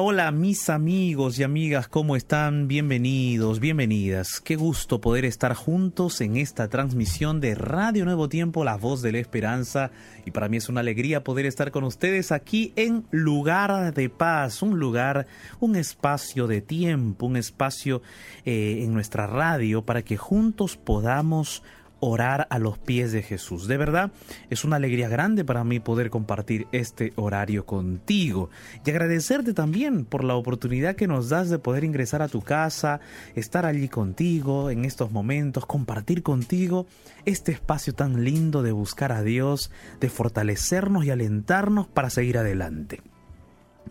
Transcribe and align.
Hola, 0.00 0.30
mis 0.30 0.70
amigos 0.70 1.40
y 1.40 1.42
amigas, 1.42 1.88
¿cómo 1.88 2.14
están? 2.14 2.68
Bienvenidos, 2.68 3.58
bienvenidas. 3.58 4.40
Qué 4.40 4.54
gusto 4.54 5.00
poder 5.00 5.24
estar 5.24 5.54
juntos 5.54 6.20
en 6.20 6.36
esta 6.36 6.68
transmisión 6.68 7.40
de 7.40 7.56
Radio 7.56 8.04
Nuevo 8.04 8.28
Tiempo, 8.28 8.62
La 8.62 8.76
Voz 8.76 9.02
de 9.02 9.10
la 9.10 9.18
Esperanza. 9.18 9.90
Y 10.24 10.30
para 10.30 10.48
mí 10.48 10.58
es 10.58 10.68
una 10.68 10.82
alegría 10.82 11.24
poder 11.24 11.46
estar 11.46 11.72
con 11.72 11.82
ustedes 11.82 12.30
aquí 12.30 12.72
en 12.76 13.06
Lugar 13.10 13.92
de 13.92 14.08
Paz, 14.08 14.62
un 14.62 14.78
lugar, 14.78 15.26
un 15.58 15.74
espacio 15.74 16.46
de 16.46 16.60
tiempo, 16.60 17.26
un 17.26 17.36
espacio 17.36 18.00
eh, 18.44 18.84
en 18.84 18.94
nuestra 18.94 19.26
radio 19.26 19.84
para 19.84 20.02
que 20.02 20.16
juntos 20.16 20.76
podamos 20.76 21.64
orar 22.00 22.46
a 22.50 22.58
los 22.58 22.78
pies 22.78 23.12
de 23.12 23.22
Jesús. 23.22 23.66
De 23.66 23.76
verdad, 23.76 24.10
es 24.50 24.64
una 24.64 24.76
alegría 24.76 25.08
grande 25.08 25.44
para 25.44 25.64
mí 25.64 25.80
poder 25.80 26.10
compartir 26.10 26.66
este 26.72 27.12
horario 27.16 27.66
contigo 27.66 28.50
y 28.84 28.90
agradecerte 28.90 29.54
también 29.54 30.04
por 30.04 30.24
la 30.24 30.34
oportunidad 30.34 30.96
que 30.96 31.06
nos 31.06 31.28
das 31.28 31.50
de 31.50 31.58
poder 31.58 31.84
ingresar 31.84 32.22
a 32.22 32.28
tu 32.28 32.40
casa, 32.40 33.00
estar 33.34 33.66
allí 33.66 33.88
contigo 33.88 34.70
en 34.70 34.84
estos 34.84 35.10
momentos, 35.10 35.66
compartir 35.66 36.22
contigo 36.22 36.86
este 37.24 37.52
espacio 37.52 37.94
tan 37.94 38.24
lindo 38.24 38.62
de 38.62 38.72
buscar 38.72 39.12
a 39.12 39.22
Dios, 39.22 39.70
de 40.00 40.08
fortalecernos 40.08 41.04
y 41.04 41.10
alentarnos 41.10 41.86
para 41.86 42.10
seguir 42.10 42.38
adelante. 42.38 43.02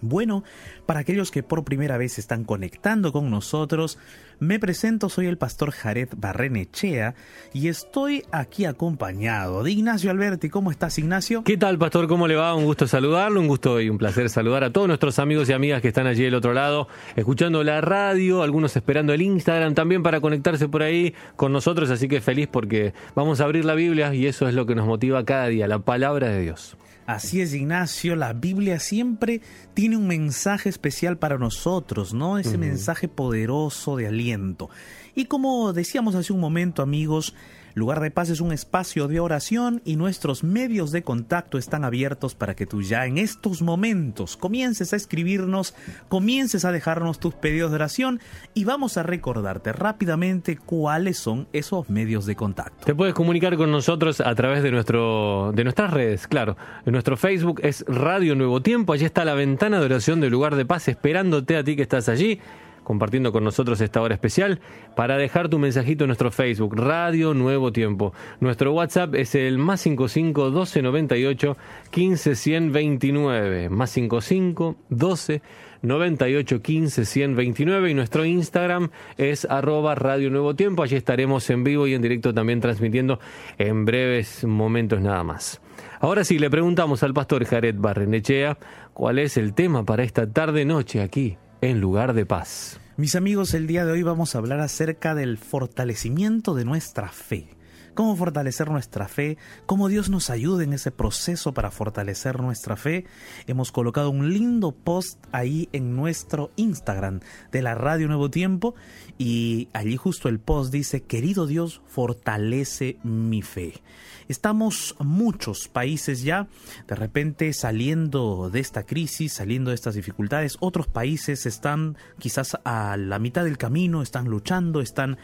Bueno, 0.02 0.44
para 0.86 1.02
aquellos 1.02 1.32
que 1.32 1.44
por 1.44 1.64
primera 1.64 1.98
vez 1.98 2.20
están 2.20 2.44
conectando 2.44 3.12
con 3.12 3.30
nosotros, 3.30 3.98
me 4.40 4.60
presento, 4.60 5.10
soy 5.10 5.26
el 5.26 5.38
pastor 5.38 5.72
Jared 5.72 6.10
Barrenechea 6.16 7.16
y 7.54 7.70
estoy 7.70 8.24
aquí 8.32 8.66
acompañado 8.66 9.64
de 9.64 9.72
Ignacio 9.72 10.12
Alberti. 10.12 10.50
¿Cómo 10.50 10.70
estás, 10.70 11.00
Ignacio? 11.00 11.44
¿Qué 11.44 11.58
tal, 11.58 11.80
pastor? 11.80 12.08
¿Cómo 12.08 12.28
le 12.28 12.36
va? 12.36 12.54
Un 12.54 12.66
gusto 12.66 12.88
saludarlo, 12.88 13.42
un 13.42 13.48
gusto 13.48 13.82
y 13.82 13.90
un 13.90 13.98
placer 13.98 14.30
saludar 14.30 14.64
a 14.64 14.72
todos 14.72 14.88
nuestros 14.88 15.18
amigos 15.18 15.50
y 15.50 15.54
amigas 15.54 15.82
que 15.82 15.88
están 15.88 16.06
allí 16.06 16.24
del 16.24 16.36
otro 16.36 16.54
lado, 16.54 16.88
escuchando 17.16 17.64
la 17.64 17.82
radio, 17.82 18.44
algunos 18.44 18.76
esperando 18.76 19.12
el 19.14 19.24
Instagram 19.24 19.74
también 19.74 20.04
para 20.04 20.22
conectarse 20.22 20.70
por 20.70 20.84
ahí 20.84 21.16
con 21.36 21.52
nosotros, 21.52 21.90
así 21.90 22.08
que 22.08 22.22
feliz 22.22 22.48
porque 22.48 22.94
vamos 23.16 23.42
a 23.42 23.46
abrir 23.46 23.66
la 23.66 23.74
Biblia 23.74 24.14
y 24.14 24.28
eso 24.28 24.48
es 24.48 24.54
lo 24.54 24.66
que 24.68 24.76
nos 24.76 24.86
motiva 24.86 25.26
cada 25.26 25.48
día, 25.48 25.68
la 25.68 25.80
palabra 25.80 26.30
de 26.30 26.42
Dios. 26.42 26.78
Así 27.08 27.40
es, 27.40 27.54
Ignacio, 27.54 28.18
la 28.18 28.34
Biblia 28.34 28.82
siempre 28.82 29.40
tiene 29.74 29.96
un 29.96 30.08
mensaje 30.08 30.68
especial 30.68 31.18
para 31.18 31.38
nosotros, 31.38 32.14
¿no? 32.14 32.38
Ese 32.38 32.58
mensaje 32.58 33.08
poderoso 33.08 33.96
de 33.96 34.08
aliento. 34.08 34.70
Y 35.16 35.24
como 35.26 35.72
decíamos 35.72 36.16
hace 36.16 36.34
un 36.34 36.42
momento, 36.42 36.82
amigos, 36.82 37.34
Lugar 37.78 38.00
de 38.00 38.10
Paz 38.10 38.32
es 38.32 38.42
un 38.42 38.52
espacio 38.52 39.08
de 39.08 39.20
oración 39.20 39.84
y 39.86 39.98
nuestros 39.98 40.44
medios 40.44 40.92
de 40.92 41.04
contacto 41.04 41.60
están 41.60 41.86
abiertos 41.86 42.34
para 42.34 42.56
que 42.56 42.66
tú 42.66 42.82
ya 42.82 43.06
en 43.06 43.20
estos 43.20 43.62
momentos 43.62 44.36
comiences 44.36 44.94
a 44.94 44.96
escribirnos, 44.96 45.76
comiences 46.10 46.66
a 46.66 46.72
dejarnos 46.72 47.20
tus 47.20 47.36
pedidos 47.36 47.70
de 47.70 47.76
oración 47.76 48.20
y 48.56 48.64
vamos 48.64 48.98
a 48.98 49.04
recordarte 49.04 49.74
rápidamente 49.74 50.58
cuáles 50.58 51.20
son 51.20 51.48
esos 51.54 51.88
medios 51.88 52.26
de 52.26 52.36
contacto. 52.36 52.84
Te 52.84 52.96
puedes 52.96 53.14
comunicar 53.14 53.56
con 53.58 53.72
nosotros 53.72 54.22
a 54.22 54.34
través 54.34 54.64
de 54.64 54.72
nuestro 54.72 55.52
de 55.54 55.64
nuestras 55.64 55.92
redes, 55.92 56.26
claro. 56.26 56.58
En 56.84 56.94
nuestro 56.94 57.16
Facebook 57.16 57.60
es 57.62 57.86
Radio 57.88 58.34
Nuevo 58.34 58.64
Tiempo, 58.64 58.94
allí 58.94 59.06
está 59.06 59.24
la 59.24 59.36
ventana 59.36 59.80
de 59.80 59.86
oración 59.86 60.20
del 60.20 60.32
Lugar 60.32 60.56
de 60.56 60.66
Paz 60.66 60.88
esperándote 60.88 61.56
a 61.56 61.64
ti 61.64 61.76
que 61.76 61.84
estás 61.84 62.10
allí 62.10 62.40
compartiendo 62.88 63.34
con 63.34 63.44
nosotros 63.44 63.82
esta 63.82 64.02
hora 64.02 64.14
especial, 64.14 64.62
para 64.96 65.18
dejar 65.18 65.50
tu 65.50 65.60
mensajito 65.60 66.06
en 66.06 66.08
nuestro 66.08 66.32
Facebook, 66.32 66.74
Radio 66.74 67.34
Nuevo 67.34 67.74
Tiempo. 67.74 68.14
Nuestro 68.40 68.72
WhatsApp 68.72 69.14
es 69.16 69.36
el 69.36 69.58
más 69.58 69.82
55 69.82 70.46
1298 70.46 71.58
15 71.92 72.36
129, 72.36 73.68
más 73.68 73.90
55 73.90 74.78
12 74.88 75.42
98 75.82 76.62
15 76.62 77.06
129 77.06 77.92
y 77.92 77.94
nuestro 77.94 78.24
Instagram 78.24 78.90
es 79.18 79.44
arroba 79.44 79.94
Radio 79.94 80.30
Nuevo 80.30 80.56
Tiempo. 80.56 80.82
Allí 80.82 80.96
estaremos 80.96 81.50
en 81.50 81.66
vivo 81.66 81.88
y 81.88 81.94
en 81.94 82.02
directo 82.02 82.34
también 82.34 82.62
transmitiendo 82.62 83.20
en 83.58 83.84
breves 83.84 84.46
momentos 84.46 85.02
nada 85.02 85.26
más. 85.26 85.60
Ahora 86.00 86.24
sí, 86.24 86.40
le 86.40 86.50
preguntamos 86.50 87.04
al 87.04 87.14
pastor 87.14 87.44
Jared 87.44 87.76
Barrenechea 87.78 88.58
cuál 88.94 89.20
es 89.20 89.36
el 89.36 89.54
tema 89.54 89.84
para 89.84 90.04
esta 90.04 90.32
tarde-noche 90.32 91.02
aquí 91.02 91.38
en 91.62 91.82
lugar 91.82 92.14
de 92.14 92.26
paz. 92.26 92.80
Mis 92.98 93.16
amigos, 93.16 93.54
el 93.54 93.68
día 93.68 93.86
de 93.86 93.92
hoy 93.92 94.04
vamos 94.04 94.34
a 94.34 94.40
hablar 94.40 94.60
acerca 94.60 95.16
del 95.16 95.38
fortalecimiento 95.38 96.56
de 96.56 96.66
nuestra 96.66 97.10
fe. 97.10 97.57
Cómo 97.98 98.16
fortalecer 98.16 98.70
nuestra 98.70 99.08
fe, 99.08 99.40
cómo 99.66 99.88
Dios 99.88 100.12
nos 100.12 100.30
ayuda 100.30 100.64
en 100.64 100.72
ese 100.74 100.92
proceso 100.92 101.56
para 101.56 101.72
fortalecer 101.72 102.40
nuestra 102.40 102.76
fe. 102.76 103.06
Hemos 103.48 103.72
colocado 103.72 104.12
un 104.12 104.32
lindo 104.32 104.72
post 104.72 105.18
ahí 105.32 105.68
en 105.74 105.96
nuestro 105.96 106.52
Instagram 106.58 107.22
de 107.52 107.64
la 107.64 107.74
Radio 107.74 108.08
Nuevo 108.08 108.30
Tiempo 108.30 108.76
y 109.18 109.70
allí 109.74 109.98
justo 109.98 110.30
el 110.30 110.38
post 110.38 110.72
dice, 110.72 111.02
querido 111.02 111.48
Dios, 111.48 111.82
fortalece 111.88 113.00
mi 113.02 113.42
fe. 113.42 113.82
Estamos 114.28 114.96
muchos 115.00 115.68
países 115.68 116.22
ya 116.22 116.48
de 116.88 116.94
repente 116.94 117.52
saliendo 117.54 118.52
de 118.52 118.60
esta 118.60 118.84
crisis, 118.84 119.34
saliendo 119.34 119.72
de 119.72 119.76
estas 119.76 119.96
dificultades. 119.96 120.58
Otros 120.60 120.86
países 120.86 121.48
están 121.48 121.98
quizás 122.20 122.60
a 122.64 122.96
la 122.96 123.18
mitad 123.18 123.44
del 123.44 123.58
camino, 123.58 124.04
están 124.04 124.26
luchando, 124.26 124.82
están 124.82 125.18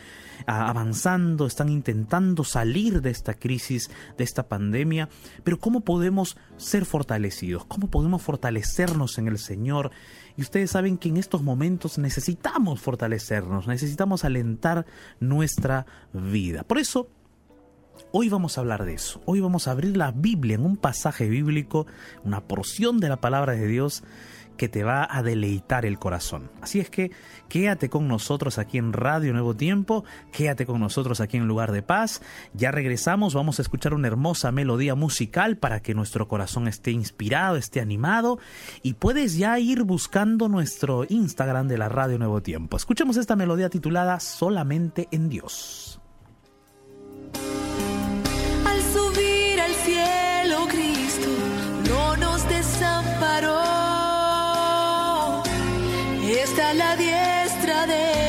ah, 0.47 0.69
avanzando, 0.69 1.45
están 1.45 1.69
intentando 1.69 2.43
salir 2.43 2.62
de 2.63 3.09
esta 3.09 3.33
crisis, 3.33 3.91
de 4.17 4.23
esta 4.23 4.47
pandemia. 4.47 5.09
Pero 5.43 5.59
¿cómo 5.59 5.81
podemos 5.81 6.37
ser 6.57 6.85
fortalecidos? 6.85 7.65
¿Cómo 7.65 7.87
podemos 7.87 8.21
fortalecernos 8.21 9.17
en 9.17 9.27
el 9.27 9.37
Señor? 9.37 9.91
Y 10.37 10.41
ustedes 10.41 10.71
saben 10.71 10.97
que 10.97 11.09
en 11.09 11.17
estos 11.17 11.43
momentos 11.43 11.97
necesitamos 11.97 12.79
fortalecernos, 12.79 13.67
necesitamos 13.67 14.23
alentar 14.23 14.85
nuestra 15.19 15.85
vida. 16.13 16.63
Por 16.63 16.77
eso, 16.77 17.09
Hoy 18.11 18.27
vamos 18.29 18.57
a 18.57 18.61
hablar 18.61 18.85
de 18.85 18.93
eso. 18.93 19.21
Hoy 19.25 19.39
vamos 19.39 19.67
a 19.67 19.71
abrir 19.71 19.95
la 19.97 20.11
Biblia 20.11 20.55
en 20.55 20.65
un 20.65 20.77
pasaje 20.77 21.27
bíblico, 21.29 21.85
una 22.23 22.41
porción 22.41 22.99
de 22.99 23.09
la 23.09 23.17
palabra 23.17 23.53
de 23.53 23.67
Dios 23.67 24.03
que 24.57 24.69
te 24.69 24.83
va 24.83 25.07
a 25.09 25.23
deleitar 25.23 25.85
el 25.85 25.99
corazón. 25.99 26.51
Así 26.61 26.79
es 26.79 26.89
que 26.89 27.11
quédate 27.49 27.89
con 27.89 28.07
nosotros 28.07 28.57
aquí 28.57 28.77
en 28.77 28.93
Radio 28.93 29.33
Nuevo 29.33 29.55
Tiempo, 29.55 30.03
quédate 30.31 30.65
con 30.65 30.79
nosotros 30.79 31.21
aquí 31.21 31.37
en 31.37 31.47
Lugar 31.47 31.71
de 31.71 31.81
Paz. 31.81 32.21
Ya 32.53 32.71
regresamos, 32.71 33.33
vamos 33.33 33.59
a 33.59 33.61
escuchar 33.61 33.93
una 33.93 34.07
hermosa 34.07 34.51
melodía 34.51 34.95
musical 34.95 35.57
para 35.57 35.81
que 35.81 35.93
nuestro 35.93 36.27
corazón 36.27 36.67
esté 36.67 36.91
inspirado, 36.91 37.55
esté 37.55 37.81
animado 37.81 38.39
y 38.81 38.93
puedes 38.93 39.37
ya 39.37 39.59
ir 39.59 39.83
buscando 39.83 40.49
nuestro 40.49 41.05
Instagram 41.07 41.67
de 41.67 41.77
la 41.77 41.89
Radio 41.89 42.17
Nuevo 42.17 42.41
Tiempo. 42.41 42.77
Escuchemos 42.77 43.17
esta 43.17 43.35
melodía 43.35 43.69
titulada 43.69 44.19
Solamente 44.19 45.07
en 45.11 45.29
Dios. 45.29 46.02
Está 56.53 56.71
la 56.75 56.95
diestra 56.95 57.87
de 57.87 58.22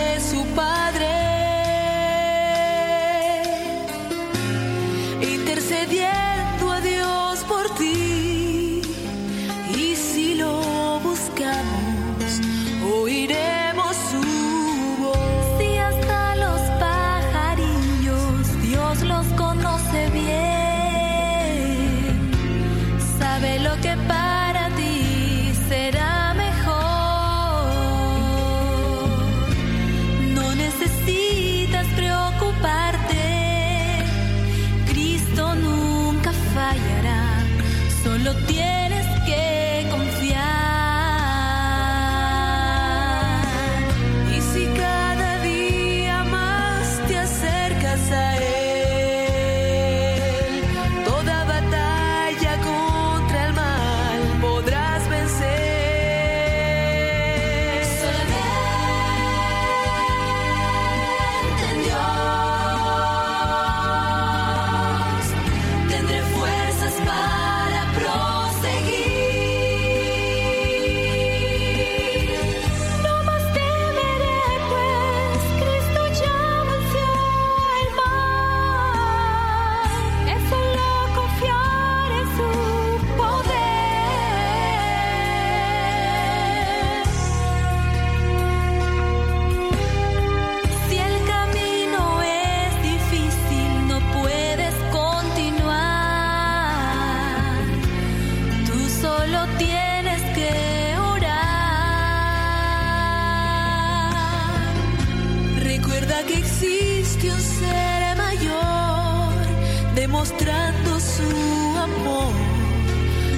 demostrando 110.45 111.01
su 111.01 111.79
amor. 111.79 112.35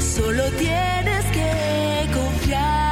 Solo 0.00 0.44
tienes 0.52 1.24
que 1.26 2.08
confiar. 2.12 2.85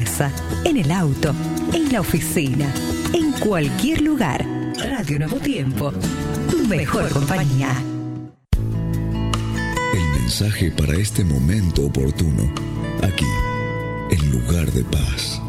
Casa, 0.00 0.32
en 0.64 0.78
el 0.78 0.90
auto, 0.90 1.34
en 1.74 1.92
la 1.92 2.00
oficina, 2.00 2.66
en 3.12 3.30
cualquier 3.32 4.00
lugar. 4.00 4.42
Radio 4.78 5.18
Nuevo 5.18 5.36
Tiempo, 5.36 5.92
tu 6.50 6.66
mejor 6.66 7.10
compañía. 7.10 7.68
El 9.92 10.20
mensaje 10.22 10.70
para 10.70 10.94
este 10.94 11.22
momento 11.24 11.84
oportuno, 11.84 12.50
aquí, 13.02 13.26
en 14.10 14.30
lugar 14.30 14.72
de 14.72 14.82
paz. 14.84 15.42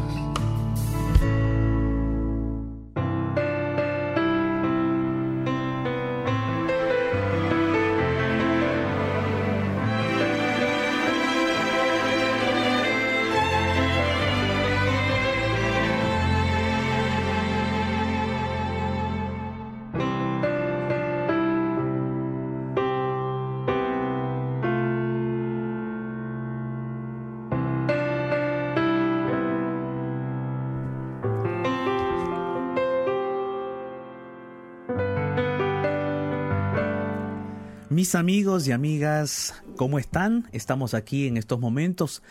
Mis 37.94 38.16
amigos 38.16 38.66
y 38.66 38.72
amigas, 38.72 39.54
¿cómo 39.76 40.00
están? 40.00 40.48
Estamos 40.50 40.94
aquí 40.94 41.28
en 41.28 41.36
estos 41.36 41.60
momentos, 41.60 42.24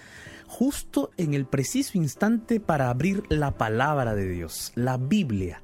justo 0.45 1.11
en 1.15 1.33
el 1.33 1.45
preciso 1.45 1.97
instante 1.97 2.59
para 2.59 2.89
abrir 2.89 3.23
la 3.29 3.51
palabra 3.51 4.13
de 4.13 4.27
Dios, 4.27 4.73
la 4.75 4.97
Biblia, 4.97 5.63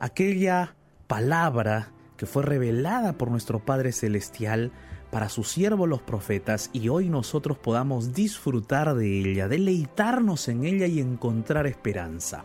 aquella 0.00 0.76
palabra 1.06 1.92
que 2.18 2.26
fue 2.26 2.42
revelada 2.42 3.14
por 3.14 3.30
nuestro 3.30 3.64
Padre 3.64 3.92
Celestial 3.92 4.70
para 5.10 5.30
sus 5.30 5.48
siervos 5.48 5.88
los 5.88 6.02
profetas 6.02 6.68
y 6.74 6.90
hoy 6.90 7.08
nosotros 7.08 7.56
podamos 7.56 8.12
disfrutar 8.12 8.94
de 8.96 9.18
ella, 9.18 9.48
deleitarnos 9.48 10.46
en 10.48 10.66
ella 10.66 10.86
y 10.86 11.00
encontrar 11.00 11.66
esperanza. 11.66 12.44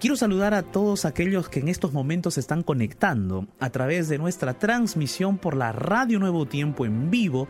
Quiero 0.00 0.16
saludar 0.16 0.54
a 0.54 0.62
todos 0.62 1.04
aquellos 1.04 1.50
que 1.50 1.60
en 1.60 1.68
estos 1.68 1.92
momentos 1.92 2.32
se 2.32 2.40
están 2.40 2.62
conectando 2.62 3.46
a 3.58 3.68
través 3.68 4.08
de 4.08 4.16
nuestra 4.16 4.54
transmisión 4.54 5.36
por 5.36 5.54
la 5.54 5.72
Radio 5.72 6.18
Nuevo 6.18 6.46
Tiempo 6.46 6.86
en 6.86 7.10
vivo 7.10 7.48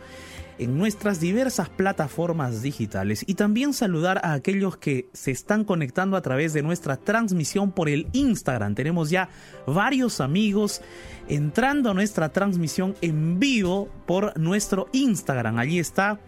en 0.59 0.76
nuestras 0.76 1.21
diversas 1.21 1.69
plataformas 1.69 2.61
digitales 2.61 3.23
y 3.25 3.35
también 3.35 3.73
saludar 3.73 4.21
a 4.25 4.33
aquellos 4.33 4.76
que 4.76 5.09
se 5.12 5.30
están 5.30 5.62
conectando 5.64 6.16
a 6.16 6.23
través 6.23 6.52
de 6.52 6.62
nuestra 6.62 6.97
transmisión 6.97 7.71
por 7.71 7.88
el 7.88 8.09
Instagram. 8.14 8.75
Tenemos 8.75 9.11
ya 9.11 9.28
varios 9.64 10.21
amigos 10.21 10.83
entrando 11.28 11.92
a 11.92 11.95
nuestra 11.95 12.30
transmisión 12.30 12.97
en 13.00 13.38
vivo 13.38 13.88
por 14.07 14.37
nuestro 14.37 14.88
Instagram. 14.90 15.57
Allí 15.57 15.78
está 15.78 16.19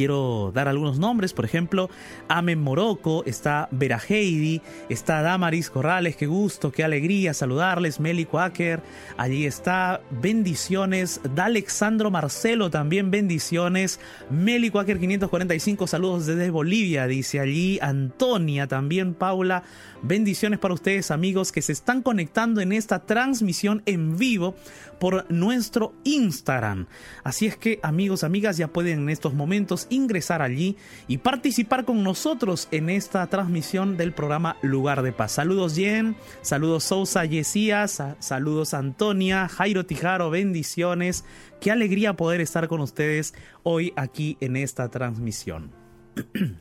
quiero 0.00 0.50
dar 0.54 0.66
algunos 0.66 0.98
nombres, 0.98 1.34
por 1.34 1.44
ejemplo, 1.44 1.90
Amen 2.26 2.58
Morocco, 2.58 3.22
está 3.26 3.68
Vera 3.70 4.00
Heidi, 4.08 4.62
está 4.88 5.20
Damaris 5.20 5.68
Corrales, 5.68 6.16
qué 6.16 6.26
gusto, 6.26 6.72
qué 6.72 6.84
alegría 6.84 7.34
saludarles, 7.34 8.00
Meli 8.00 8.24
Quaker, 8.24 8.80
allí 9.18 9.44
está, 9.44 10.00
bendiciones, 10.10 11.20
da 11.34 11.44
Alexandro 11.44 12.10
Marcelo 12.10 12.70
también 12.70 13.10
bendiciones, 13.10 14.00
Meli 14.30 14.70
Quaker 14.70 14.98
545, 14.98 15.86
saludos 15.86 16.24
desde 16.24 16.48
Bolivia, 16.48 17.06
dice 17.06 17.38
allí, 17.38 17.78
Antonia 17.82 18.66
también, 18.66 19.12
Paula, 19.12 19.64
bendiciones 20.00 20.58
para 20.58 20.72
ustedes 20.72 21.10
amigos 21.10 21.52
que 21.52 21.60
se 21.60 21.72
están 21.72 22.00
conectando 22.00 22.62
en 22.62 22.72
esta 22.72 23.00
transmisión 23.00 23.82
en 23.84 24.16
vivo 24.16 24.54
por 24.98 25.30
nuestro 25.30 25.94
Instagram. 26.04 26.86
Así 27.24 27.46
es 27.46 27.56
que 27.56 27.80
amigos, 27.82 28.22
amigas, 28.22 28.56
ya 28.56 28.68
pueden 28.68 29.00
en 29.00 29.08
estos 29.08 29.34
momentos 29.34 29.86
ingresar 29.90 30.42
allí 30.42 30.76
y 31.08 31.18
participar 31.18 31.84
con 31.84 32.02
nosotros 32.02 32.68
en 32.70 32.88
esta 32.88 33.26
transmisión 33.26 33.96
del 33.96 34.12
programa 34.12 34.56
Lugar 34.62 35.02
de 35.02 35.12
Paz. 35.12 35.32
Saludos 35.32 35.74
Jen, 35.74 36.16
saludos 36.42 36.84
Sousa 36.84 37.24
Yesías, 37.24 38.02
saludos 38.18 38.72
Antonia, 38.74 39.48
Jairo 39.48 39.84
Tijaro, 39.84 40.30
bendiciones. 40.30 41.24
Qué 41.60 41.70
alegría 41.70 42.14
poder 42.14 42.40
estar 42.40 42.68
con 42.68 42.80
ustedes 42.80 43.34
hoy 43.62 43.92
aquí 43.96 44.38
en 44.40 44.56
esta 44.56 44.88
transmisión. 44.88 45.70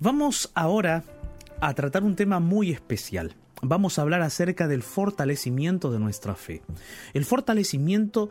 Vamos 0.00 0.50
ahora 0.54 1.04
a 1.60 1.74
tratar 1.74 2.02
un 2.02 2.16
tema 2.16 2.40
muy 2.40 2.70
especial. 2.70 3.36
Vamos 3.62 3.98
a 3.98 4.02
hablar 4.02 4.22
acerca 4.22 4.68
del 4.68 4.82
fortalecimiento 4.82 5.90
de 5.90 5.98
nuestra 5.98 6.34
fe. 6.34 6.62
El 7.12 7.24
fortalecimiento 7.24 8.30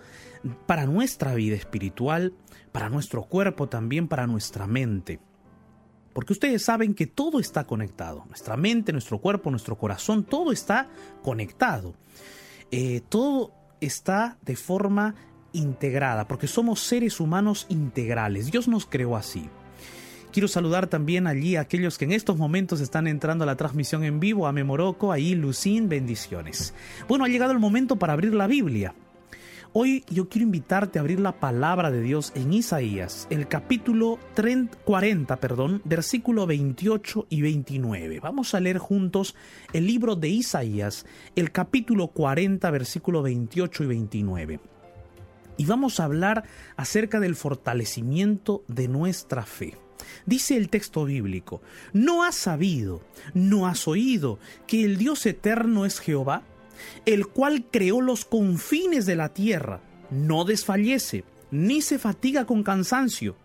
para 0.66 0.86
nuestra 0.86 1.34
vida 1.34 1.56
espiritual, 1.56 2.34
para 2.72 2.90
nuestro 2.90 3.24
cuerpo 3.24 3.68
también, 3.68 4.08
para 4.08 4.28
nuestra 4.28 4.68
mente. 4.68 5.20
Porque 6.14 6.34
ustedes 6.34 6.64
saben 6.64 6.96
que 6.96 7.08
todo 7.08 7.40
está 7.40 7.66
conectado. 7.66 8.26
Nuestra 8.28 8.58
mente, 8.58 8.92
nuestro 8.92 9.20
cuerpo, 9.20 9.52
nuestro 9.52 9.78
corazón, 9.78 10.24
todo 10.24 10.52
está 10.52 10.90
conectado. 11.22 11.94
Eh, 12.72 13.02
todo 13.10 13.54
está 13.80 14.38
de 14.42 14.56
forma 14.56 15.16
integrada, 15.54 16.28
porque 16.28 16.48
somos 16.48 16.82
seres 16.82 17.20
humanos 17.20 17.66
integrales. 17.70 18.52
Dios 18.52 18.68
nos 18.68 18.86
creó 18.86 19.16
así. 19.16 19.50
Quiero 20.32 20.48
saludar 20.48 20.86
también 20.86 21.26
allí 21.26 21.56
a 21.56 21.62
aquellos 21.62 21.98
que 21.98 22.06
en 22.06 22.12
estos 22.12 22.38
momentos 22.38 22.82
están 22.82 23.08
entrando 23.08 23.44
a 23.44 23.48
la 23.48 23.56
transmisión 23.56 24.04
en 24.04 24.20
vivo, 24.20 24.46
a 24.46 24.52
Memoroco, 24.52 25.12
ahí 25.12 25.34
Lucín, 25.34 25.90
bendiciones. 25.90 26.76
Bueno, 27.08 27.26
ha 27.26 27.30
llegado 27.30 27.52
el 27.52 27.58
momento 27.58 27.96
para 27.96 28.14
abrir 28.14 28.36
la 28.36 28.46
Biblia. 28.46 28.94
Hoy 29.74 30.04
yo 30.08 30.30
quiero 30.30 30.46
invitarte 30.46 31.00
a 31.00 31.02
abrir 31.02 31.20
la 31.20 31.40
palabra 31.40 31.90
de 31.90 32.02
Dios 32.02 32.32
en 32.36 32.54
Isaías, 32.54 33.28
el 33.32 33.48
capítulo 33.48 34.20
30, 34.36 34.78
40, 34.78 35.36
perdón, 35.38 35.82
versículo 35.84 36.46
28 36.46 37.26
y 37.30 37.42
29. 37.42 38.20
Vamos 38.20 38.54
a 38.54 38.60
leer 38.60 38.78
juntos 38.78 39.36
el 39.74 39.88
libro 39.88 40.16
de 40.16 40.30
Isaías, 40.30 41.08
el 41.36 41.52
capítulo 41.52 42.08
40, 42.08 42.70
versículo 42.70 43.24
28 43.24 43.84
y 43.84 43.88
29. 43.88 44.60
Y 45.58 45.66
vamos 45.66 46.00
a 46.00 46.06
hablar 46.06 46.44
acerca 46.78 47.20
del 47.20 47.36
fortalecimiento 47.36 48.64
de 48.68 48.88
nuestra 48.88 49.44
fe. 49.44 49.89
Dice 50.26 50.58
el 50.58 50.70
texto 50.70 51.06
bíblico, 51.06 51.62
¿no 51.94 52.24
has 52.24 52.36
sabido, 52.36 53.02
no 53.34 53.68
has 53.68 53.88
oído 53.88 54.40
que 54.68 54.84
el 54.84 54.98
Dios 54.98 55.26
eterno 55.26 55.86
es 55.86 56.00
Jehová, 56.00 56.44
el 57.06 57.28
cual 57.28 57.66
creó 57.72 58.02
los 58.02 58.26
confines 58.26 59.06
de 59.06 59.16
la 59.16 59.30
tierra, 59.30 59.82
no 60.10 60.46
desfallece, 60.46 61.24
ni 61.52 61.82
se 61.82 62.00
fatiga 62.00 62.46
con 62.46 62.64
cansancio, 62.64 63.36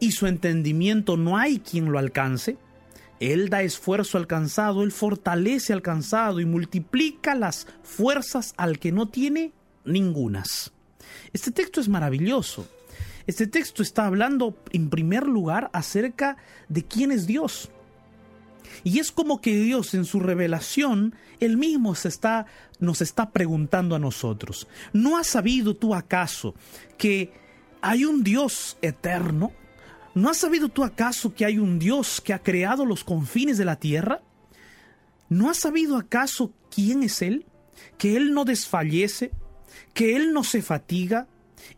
y 0.00 0.12
su 0.12 0.26
entendimiento 0.26 1.16
no 1.16 1.36
hay 1.36 1.58
quien 1.58 1.92
lo 1.92 1.98
alcance? 1.98 2.56
Él 3.20 3.50
da 3.50 3.62
esfuerzo 3.62 4.16
al 4.16 4.26
cansado, 4.26 4.82
Él 4.82 4.92
fortalece 4.92 5.74
al 5.74 5.82
cansado 5.82 6.40
y 6.40 6.46
multiplica 6.46 7.34
las 7.34 7.66
fuerzas 7.82 8.54
al 8.56 8.78
que 8.78 8.92
no 8.92 9.08
tiene 9.08 9.52
ningunas. 9.84 10.72
Este 11.32 11.50
texto 11.50 11.82
es 11.82 11.88
maravilloso. 11.88 12.66
Este 13.30 13.46
texto 13.46 13.84
está 13.84 14.06
hablando 14.06 14.56
en 14.72 14.90
primer 14.90 15.24
lugar 15.24 15.70
acerca 15.72 16.36
de 16.68 16.84
quién 16.84 17.12
es 17.12 17.28
Dios. 17.28 17.70
Y 18.82 18.98
es 18.98 19.12
como 19.12 19.40
que 19.40 19.54
Dios 19.54 19.94
en 19.94 20.04
su 20.04 20.18
revelación, 20.18 21.14
él 21.38 21.56
mismo 21.56 21.94
se 21.94 22.08
está, 22.08 22.46
nos 22.80 23.00
está 23.00 23.30
preguntando 23.30 23.94
a 23.94 24.00
nosotros, 24.00 24.66
¿no 24.92 25.16
has 25.16 25.28
sabido 25.28 25.76
tú 25.76 25.94
acaso 25.94 26.56
que 26.98 27.32
hay 27.80 28.04
un 28.04 28.24
Dios 28.24 28.76
eterno? 28.82 29.52
¿No 30.12 30.28
has 30.28 30.38
sabido 30.38 30.68
tú 30.68 30.82
acaso 30.82 31.32
que 31.32 31.44
hay 31.44 31.60
un 31.60 31.78
Dios 31.78 32.20
que 32.20 32.32
ha 32.32 32.42
creado 32.42 32.84
los 32.84 33.04
confines 33.04 33.58
de 33.58 33.64
la 33.64 33.76
tierra? 33.76 34.22
¿No 35.28 35.48
has 35.48 35.58
sabido 35.58 35.96
acaso 35.96 36.52
quién 36.68 37.04
es 37.04 37.22
Él? 37.22 37.46
Que 37.96 38.16
Él 38.16 38.34
no 38.34 38.44
desfallece, 38.44 39.30
que 39.94 40.16
Él 40.16 40.32
no 40.32 40.42
se 40.42 40.62
fatiga, 40.62 41.28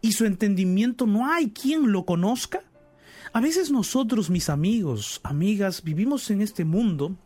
y 0.01 0.13
su 0.13 0.25
entendimiento 0.25 1.07
no 1.07 1.31
hay 1.31 1.51
quien 1.51 1.93
lo 1.93 2.05
conozca? 2.05 2.63
A 3.33 3.41
veces 3.41 3.71
nosotros, 3.71 4.29
mis 4.29 4.51
amigos, 4.51 5.21
amigas, 5.23 5.83
vivimos 5.83 6.31
en 6.31 6.43
este 6.43 6.65
mundo 6.65 7.17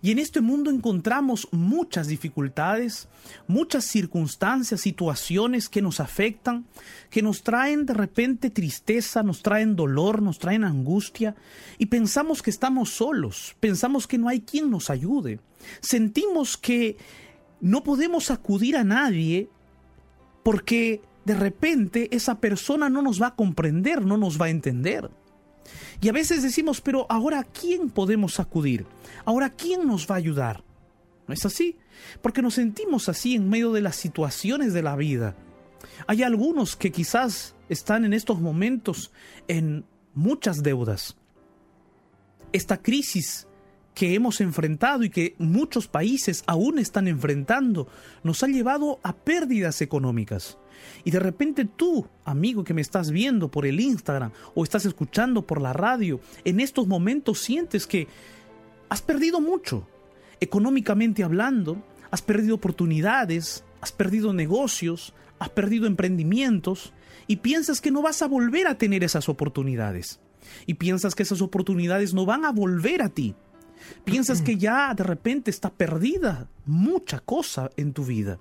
y 0.00 0.10
en 0.10 0.18
este 0.18 0.40
mundo 0.40 0.70
encontramos 0.70 1.46
muchas 1.52 2.08
dificultades, 2.08 3.08
muchas 3.46 3.84
circunstancias, 3.84 4.80
situaciones 4.80 5.68
que 5.68 5.80
nos 5.80 6.00
afectan, 6.00 6.66
que 7.08 7.22
nos 7.22 7.42
traen 7.42 7.86
de 7.86 7.94
repente 7.94 8.50
tristeza, 8.50 9.22
nos 9.22 9.42
traen 9.42 9.76
dolor, 9.76 10.20
nos 10.20 10.40
traen 10.40 10.64
angustia 10.64 11.36
y 11.78 11.86
pensamos 11.86 12.42
que 12.42 12.50
estamos 12.50 12.90
solos, 12.90 13.54
pensamos 13.60 14.08
que 14.08 14.18
no 14.18 14.28
hay 14.28 14.40
quien 14.40 14.70
nos 14.70 14.90
ayude, 14.90 15.38
sentimos 15.80 16.56
que 16.56 16.96
no 17.60 17.84
podemos 17.84 18.32
acudir 18.32 18.76
a 18.76 18.82
nadie 18.82 19.48
porque 20.42 21.00
de 21.24 21.34
repente 21.34 22.08
esa 22.14 22.40
persona 22.40 22.88
no 22.88 23.02
nos 23.02 23.20
va 23.20 23.28
a 23.28 23.34
comprender, 23.34 24.04
no 24.04 24.16
nos 24.16 24.40
va 24.40 24.46
a 24.46 24.50
entender. 24.50 25.10
Y 26.00 26.08
a 26.08 26.12
veces 26.12 26.42
decimos, 26.42 26.80
pero 26.80 27.06
ahora 27.08 27.40
¿a 27.40 27.44
quién 27.44 27.90
podemos 27.90 28.40
acudir? 28.40 28.86
Ahora 29.24 29.50
¿quién 29.50 29.86
nos 29.86 30.10
va 30.10 30.16
a 30.16 30.18
ayudar? 30.18 30.64
¿No 31.28 31.34
es 31.34 31.44
así? 31.46 31.76
Porque 32.20 32.42
nos 32.42 32.54
sentimos 32.54 33.08
así 33.08 33.36
en 33.36 33.48
medio 33.48 33.72
de 33.72 33.80
las 33.80 33.96
situaciones 33.96 34.72
de 34.72 34.82
la 34.82 34.96
vida. 34.96 35.36
Hay 36.06 36.22
algunos 36.22 36.76
que 36.76 36.90
quizás 36.90 37.54
están 37.68 38.04
en 38.04 38.12
estos 38.12 38.40
momentos 38.40 39.12
en 39.46 39.84
muchas 40.14 40.62
deudas. 40.62 41.16
Esta 42.52 42.82
crisis 42.82 43.46
que 43.94 44.14
hemos 44.14 44.40
enfrentado 44.40 45.04
y 45.04 45.10
que 45.10 45.34
muchos 45.38 45.86
países 45.86 46.44
aún 46.46 46.78
están 46.78 47.08
enfrentando 47.08 47.88
nos 48.22 48.42
ha 48.42 48.46
llevado 48.46 49.00
a 49.02 49.14
pérdidas 49.14 49.82
económicas. 49.82 50.58
Y 51.04 51.10
de 51.10 51.20
repente 51.20 51.64
tú, 51.64 52.06
amigo 52.24 52.64
que 52.64 52.74
me 52.74 52.80
estás 52.80 53.10
viendo 53.10 53.50
por 53.50 53.66
el 53.66 53.80
Instagram 53.80 54.32
o 54.54 54.64
estás 54.64 54.86
escuchando 54.86 55.42
por 55.42 55.60
la 55.60 55.72
radio, 55.72 56.20
en 56.44 56.60
estos 56.60 56.86
momentos 56.86 57.38
sientes 57.38 57.86
que 57.86 58.08
has 58.88 59.02
perdido 59.02 59.40
mucho. 59.40 59.86
Económicamente 60.40 61.22
hablando, 61.22 61.84
has 62.10 62.22
perdido 62.22 62.56
oportunidades, 62.56 63.64
has 63.80 63.92
perdido 63.92 64.32
negocios, 64.32 65.14
has 65.38 65.50
perdido 65.50 65.86
emprendimientos 65.86 66.92
y 67.26 67.36
piensas 67.36 67.80
que 67.80 67.90
no 67.90 68.02
vas 68.02 68.22
a 68.22 68.28
volver 68.28 68.66
a 68.66 68.76
tener 68.76 69.04
esas 69.04 69.28
oportunidades. 69.28 70.20
Y 70.66 70.74
piensas 70.74 71.14
que 71.14 71.22
esas 71.22 71.40
oportunidades 71.40 72.14
no 72.14 72.26
van 72.26 72.44
a 72.44 72.50
volver 72.50 73.02
a 73.02 73.08
ti. 73.08 73.34
Piensas 74.04 74.42
que 74.42 74.56
ya 74.56 74.92
de 74.94 75.04
repente 75.04 75.50
está 75.50 75.70
perdida 75.70 76.48
mucha 76.66 77.20
cosa 77.20 77.70
en 77.76 77.92
tu 77.92 78.04
vida. 78.04 78.38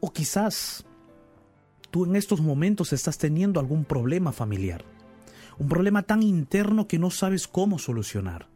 O 0.00 0.12
quizás 0.12 0.84
tú 1.90 2.04
en 2.04 2.16
estos 2.16 2.40
momentos 2.40 2.92
estás 2.92 3.18
teniendo 3.18 3.60
algún 3.60 3.84
problema 3.84 4.32
familiar, 4.32 4.84
un 5.58 5.68
problema 5.68 6.02
tan 6.02 6.22
interno 6.22 6.86
que 6.86 6.98
no 6.98 7.10
sabes 7.10 7.48
cómo 7.48 7.78
solucionar. 7.78 8.48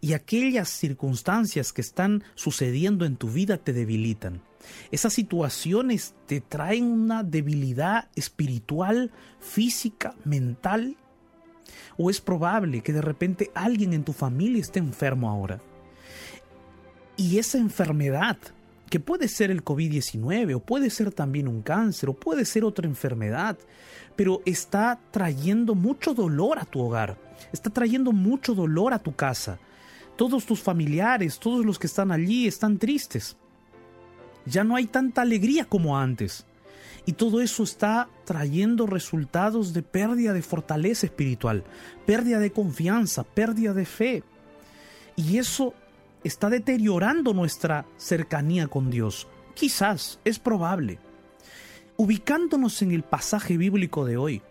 Y 0.00 0.12
aquellas 0.12 0.68
circunstancias 0.68 1.72
que 1.72 1.80
están 1.80 2.24
sucediendo 2.34 3.04
en 3.04 3.16
tu 3.16 3.28
vida 3.28 3.58
te 3.58 3.72
debilitan. 3.72 4.42
Esas 4.90 5.12
situaciones 5.12 6.14
te 6.26 6.40
traen 6.40 6.84
una 6.84 7.22
debilidad 7.22 8.08
espiritual, 8.16 9.12
física, 9.40 10.14
mental. 10.24 10.96
O 11.96 12.10
es 12.10 12.20
probable 12.20 12.80
que 12.80 12.92
de 12.92 13.02
repente 13.02 13.50
alguien 13.54 13.92
en 13.92 14.04
tu 14.04 14.12
familia 14.12 14.60
esté 14.60 14.78
enfermo 14.78 15.28
ahora. 15.28 15.60
Y 17.16 17.38
esa 17.38 17.58
enfermedad 17.58 18.38
que 18.88 19.00
puede 19.00 19.28
ser 19.28 19.50
el 19.50 19.64
COVID-19 19.64 20.54
o 20.54 20.60
puede 20.60 20.90
ser 20.90 21.12
también 21.12 21.48
un 21.48 21.62
cáncer 21.62 22.08
o 22.08 22.14
puede 22.14 22.44
ser 22.44 22.64
otra 22.64 22.86
enfermedad, 22.86 23.58
pero 24.16 24.40
está 24.46 24.98
trayendo 25.10 25.74
mucho 25.74 26.14
dolor 26.14 26.58
a 26.58 26.64
tu 26.64 26.80
hogar, 26.80 27.18
está 27.52 27.70
trayendo 27.70 28.12
mucho 28.12 28.54
dolor 28.54 28.94
a 28.94 28.98
tu 28.98 29.14
casa. 29.14 29.58
Todos 30.16 30.46
tus 30.46 30.60
familiares, 30.60 31.38
todos 31.38 31.64
los 31.64 31.78
que 31.78 31.86
están 31.86 32.10
allí 32.10 32.48
están 32.48 32.78
tristes. 32.78 33.36
Ya 34.46 34.64
no 34.64 34.74
hay 34.74 34.86
tanta 34.86 35.22
alegría 35.22 35.64
como 35.64 35.96
antes. 35.96 36.44
Y 37.08 37.14
todo 37.14 37.40
eso 37.40 37.62
está 37.62 38.10
trayendo 38.26 38.86
resultados 38.86 39.72
de 39.72 39.82
pérdida 39.82 40.34
de 40.34 40.42
fortaleza 40.42 41.06
espiritual, 41.06 41.64
pérdida 42.04 42.38
de 42.38 42.52
confianza, 42.52 43.24
pérdida 43.24 43.72
de 43.72 43.86
fe. 43.86 44.24
Y 45.16 45.38
eso 45.38 45.72
está 46.22 46.50
deteriorando 46.50 47.32
nuestra 47.32 47.86
cercanía 47.96 48.66
con 48.66 48.90
Dios. 48.90 49.26
Quizás, 49.54 50.20
es 50.26 50.38
probable. 50.38 50.98
Ubicándonos 51.96 52.82
en 52.82 52.90
el 52.90 53.04
pasaje 53.04 53.56
bíblico 53.56 54.04
de 54.04 54.18
hoy, 54.18 54.42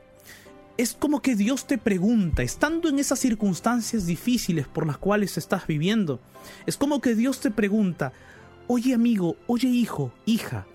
es 0.77 0.93
como 0.93 1.21
que 1.21 1.35
Dios 1.35 1.67
te 1.67 1.77
pregunta, 1.77 2.41
estando 2.41 2.89
en 2.89 2.97
esas 2.97 3.19
circunstancias 3.19 4.07
difíciles 4.07 4.67
por 4.67 4.87
las 4.87 4.97
cuales 4.97 5.37
estás 5.37 5.67
viviendo, 5.67 6.19
es 6.65 6.75
como 6.75 7.01
que 7.01 7.13
Dios 7.13 7.39
te 7.39 7.51
pregunta, 7.51 8.13
oye 8.65 8.95
amigo, 8.95 9.35
oye 9.45 9.67
hijo, 9.67 10.11
hija, 10.25 10.65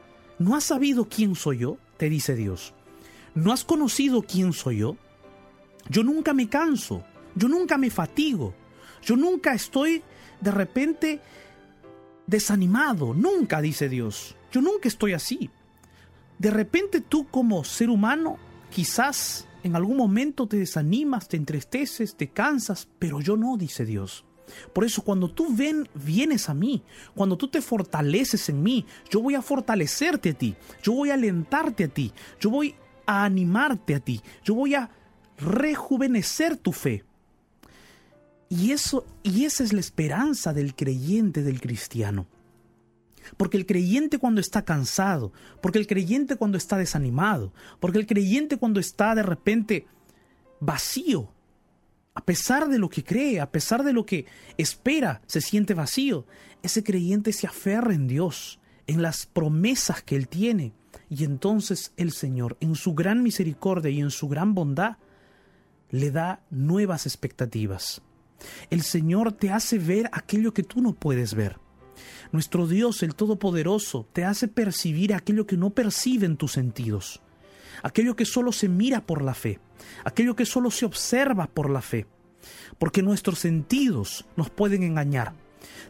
¿no 0.42 0.56
has 0.56 0.64
sabido 0.64 1.08
quién 1.08 1.34
soy 1.34 1.58
yo? 1.58 1.78
te 1.96 2.10
dice 2.10 2.34
Dios. 2.34 2.74
¿No 3.34 3.52
has 3.52 3.64
conocido 3.64 4.22
quién 4.22 4.52
soy 4.52 4.78
yo? 4.78 4.96
Yo 5.88 6.02
nunca 6.02 6.34
me 6.34 6.48
canso, 6.48 7.04
yo 7.34 7.48
nunca 7.48 7.78
me 7.78 7.90
fatigo, 7.90 8.54
yo 9.02 9.16
nunca 9.16 9.54
estoy 9.54 10.02
de 10.40 10.50
repente 10.50 11.20
desanimado. 12.26 13.14
Nunca, 13.14 13.60
dice 13.60 13.88
Dios. 13.88 14.36
Yo 14.50 14.60
nunca 14.60 14.88
estoy 14.88 15.12
así. 15.12 15.50
De 16.38 16.50
repente 16.50 17.00
tú 17.00 17.28
como 17.28 17.64
ser 17.64 17.90
humano 17.90 18.38
quizás 18.70 19.46
en 19.62 19.76
algún 19.76 19.96
momento 19.96 20.48
te 20.48 20.56
desanimas, 20.56 21.28
te 21.28 21.36
entristeces, 21.36 22.16
te 22.16 22.30
cansas, 22.30 22.88
pero 22.98 23.20
yo 23.20 23.36
no, 23.36 23.56
dice 23.56 23.84
Dios. 23.84 24.24
Por 24.72 24.84
eso 24.84 25.02
cuando 25.02 25.30
tú 25.30 25.54
ven, 25.54 25.88
vienes 25.94 26.48
a 26.48 26.54
mí, 26.54 26.82
cuando 27.14 27.36
tú 27.36 27.48
te 27.48 27.60
fortaleces 27.60 28.48
en 28.48 28.62
mí, 28.62 28.86
yo 29.10 29.20
voy 29.20 29.34
a 29.34 29.42
fortalecerte 29.42 30.30
a 30.30 30.34
ti, 30.34 30.54
yo 30.82 30.92
voy 30.92 31.10
a 31.10 31.14
alentarte 31.14 31.84
a 31.84 31.88
ti, 31.88 32.12
yo 32.40 32.50
voy 32.50 32.74
a 33.06 33.24
animarte 33.24 33.94
a 33.94 34.00
ti, 34.00 34.20
yo 34.44 34.54
voy 34.54 34.74
a 34.74 34.90
rejuvenecer 35.38 36.56
tu 36.56 36.72
fe. 36.72 37.04
Y 38.48 38.72
eso 38.72 39.06
y 39.22 39.44
esa 39.44 39.64
es 39.64 39.72
la 39.72 39.80
esperanza 39.80 40.52
del 40.52 40.74
creyente 40.74 41.42
del 41.42 41.60
cristiano. 41.60 42.26
Porque 43.36 43.56
el 43.56 43.66
creyente 43.66 44.18
cuando 44.18 44.40
está 44.40 44.64
cansado, 44.64 45.32
porque 45.60 45.78
el 45.78 45.86
creyente 45.86 46.36
cuando 46.36 46.58
está 46.58 46.76
desanimado, 46.76 47.52
porque 47.80 47.98
el 47.98 48.06
creyente 48.06 48.58
cuando 48.58 48.80
está 48.80 49.14
de 49.14 49.22
repente 49.22 49.86
vacío, 50.60 51.32
a 52.14 52.24
pesar 52.24 52.68
de 52.68 52.78
lo 52.78 52.88
que 52.88 53.04
cree, 53.04 53.40
a 53.40 53.50
pesar 53.50 53.84
de 53.84 53.92
lo 53.92 54.04
que 54.04 54.26
espera, 54.58 55.22
se 55.26 55.40
siente 55.40 55.74
vacío, 55.74 56.26
ese 56.62 56.84
creyente 56.84 57.32
se 57.32 57.46
aferra 57.46 57.94
en 57.94 58.06
Dios, 58.06 58.60
en 58.86 59.02
las 59.02 59.26
promesas 59.26 60.02
que 60.02 60.16
Él 60.16 60.28
tiene. 60.28 60.72
Y 61.08 61.24
entonces 61.24 61.92
el 61.96 62.12
Señor, 62.12 62.56
en 62.60 62.74
su 62.74 62.94
gran 62.94 63.22
misericordia 63.22 63.90
y 63.90 64.00
en 64.00 64.10
su 64.10 64.28
gran 64.28 64.54
bondad, 64.54 64.96
le 65.90 66.10
da 66.10 66.42
nuevas 66.50 67.06
expectativas. 67.06 68.02
El 68.70 68.82
Señor 68.82 69.32
te 69.32 69.50
hace 69.50 69.78
ver 69.78 70.10
aquello 70.12 70.52
que 70.52 70.62
tú 70.62 70.80
no 70.80 70.94
puedes 70.94 71.34
ver. 71.34 71.58
Nuestro 72.32 72.66
Dios, 72.66 73.02
el 73.02 73.14
Todopoderoso, 73.14 74.06
te 74.12 74.24
hace 74.24 74.48
percibir 74.48 75.14
aquello 75.14 75.46
que 75.46 75.56
no 75.56 75.70
perciben 75.70 76.36
tus 76.36 76.52
sentidos, 76.52 77.20
aquello 77.82 78.16
que 78.16 78.24
solo 78.24 78.52
se 78.52 78.68
mira 78.68 79.00
por 79.00 79.22
la 79.22 79.34
fe, 79.34 79.58
aquello 80.04 80.36
que 80.36 80.46
solo 80.46 80.70
se 80.70 80.84
observa 80.84 81.46
por 81.46 81.70
la 81.70 81.82
fe, 81.82 82.06
porque 82.78 83.02
nuestros 83.02 83.38
sentidos 83.38 84.26
nos 84.36 84.50
pueden 84.50 84.82
engañar. 84.82 85.34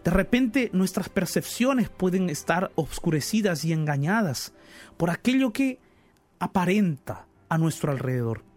De 0.04 0.10
repente 0.10 0.70
nuestras 0.72 1.08
percepciones 1.08 1.88
pueden 1.88 2.28
estar 2.28 2.72
obscurecidas 2.74 3.64
y 3.64 3.72
engañadas 3.72 4.52
por 4.96 5.10
aquello 5.10 5.52
que 5.52 5.78
aparenta 6.38 7.26
a 7.48 7.58
nuestro 7.58 7.92
alrededor. 7.92 8.51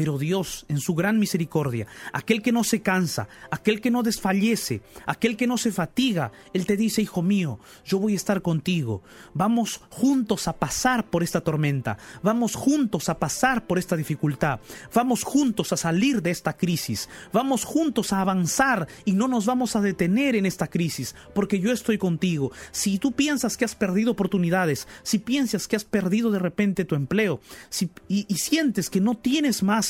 Pero 0.00 0.16
Dios, 0.16 0.64
en 0.68 0.80
su 0.80 0.94
gran 0.94 1.18
misericordia, 1.18 1.86
aquel 2.14 2.40
que 2.40 2.52
no 2.52 2.64
se 2.64 2.80
cansa, 2.80 3.28
aquel 3.50 3.82
que 3.82 3.90
no 3.90 4.02
desfallece, 4.02 4.80
aquel 5.04 5.36
que 5.36 5.46
no 5.46 5.58
se 5.58 5.72
fatiga, 5.72 6.32
Él 6.54 6.64
te 6.64 6.78
dice, 6.78 7.02
hijo 7.02 7.20
mío, 7.20 7.60
yo 7.84 7.98
voy 7.98 8.14
a 8.14 8.16
estar 8.16 8.40
contigo. 8.40 9.02
Vamos 9.34 9.82
juntos 9.90 10.48
a 10.48 10.54
pasar 10.54 11.10
por 11.10 11.22
esta 11.22 11.42
tormenta, 11.42 11.98
vamos 12.22 12.54
juntos 12.54 13.10
a 13.10 13.18
pasar 13.18 13.66
por 13.66 13.78
esta 13.78 13.94
dificultad, 13.94 14.60
vamos 14.94 15.22
juntos 15.22 15.70
a 15.74 15.76
salir 15.76 16.22
de 16.22 16.30
esta 16.30 16.56
crisis, 16.56 17.10
vamos 17.30 17.64
juntos 17.64 18.14
a 18.14 18.22
avanzar 18.22 18.88
y 19.04 19.12
no 19.12 19.28
nos 19.28 19.44
vamos 19.44 19.76
a 19.76 19.82
detener 19.82 20.34
en 20.34 20.46
esta 20.46 20.68
crisis, 20.68 21.14
porque 21.34 21.60
yo 21.60 21.72
estoy 21.72 21.98
contigo. 21.98 22.52
Si 22.70 22.98
tú 22.98 23.12
piensas 23.12 23.58
que 23.58 23.66
has 23.66 23.74
perdido 23.74 24.12
oportunidades, 24.12 24.88
si 25.02 25.18
piensas 25.18 25.68
que 25.68 25.76
has 25.76 25.84
perdido 25.84 26.30
de 26.30 26.38
repente 26.38 26.86
tu 26.86 26.94
empleo, 26.94 27.42
si, 27.68 27.90
y, 28.08 28.24
y 28.28 28.36
sientes 28.36 28.88
que 28.88 29.02
no 29.02 29.14
tienes 29.14 29.62
más 29.62 29.89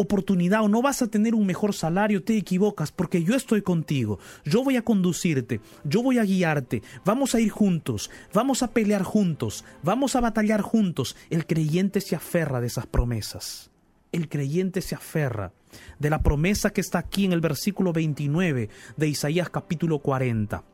oportunidad 0.00 0.62
o 0.62 0.68
no 0.68 0.82
vas 0.82 1.02
a 1.02 1.08
tener 1.08 1.34
un 1.34 1.46
mejor 1.46 1.74
salario, 1.74 2.22
te 2.22 2.36
equivocas 2.36 2.90
porque 2.90 3.22
yo 3.22 3.34
estoy 3.34 3.62
contigo, 3.62 4.18
yo 4.44 4.64
voy 4.64 4.76
a 4.76 4.82
conducirte, 4.82 5.60
yo 5.84 6.02
voy 6.02 6.18
a 6.18 6.24
guiarte, 6.24 6.82
vamos 7.04 7.34
a 7.34 7.40
ir 7.40 7.50
juntos, 7.50 8.10
vamos 8.32 8.62
a 8.62 8.72
pelear 8.72 9.02
juntos, 9.02 9.64
vamos 9.82 10.16
a 10.16 10.20
batallar 10.20 10.62
juntos. 10.62 11.16
El 11.28 11.46
creyente 11.46 12.00
se 12.00 12.16
aferra 12.16 12.60
de 12.60 12.68
esas 12.68 12.86
promesas. 12.86 13.70
El 14.12 14.28
creyente 14.28 14.80
se 14.80 14.94
aferra 14.94 15.52
de 15.98 16.10
la 16.10 16.22
promesa 16.22 16.70
que 16.70 16.80
está 16.80 16.98
aquí 16.98 17.24
en 17.26 17.32
el 17.32 17.40
versículo 17.40 17.92
29 17.92 18.68
de 18.96 19.08
Isaías 19.08 19.50
capítulo 19.50 20.00
40. 20.00 20.64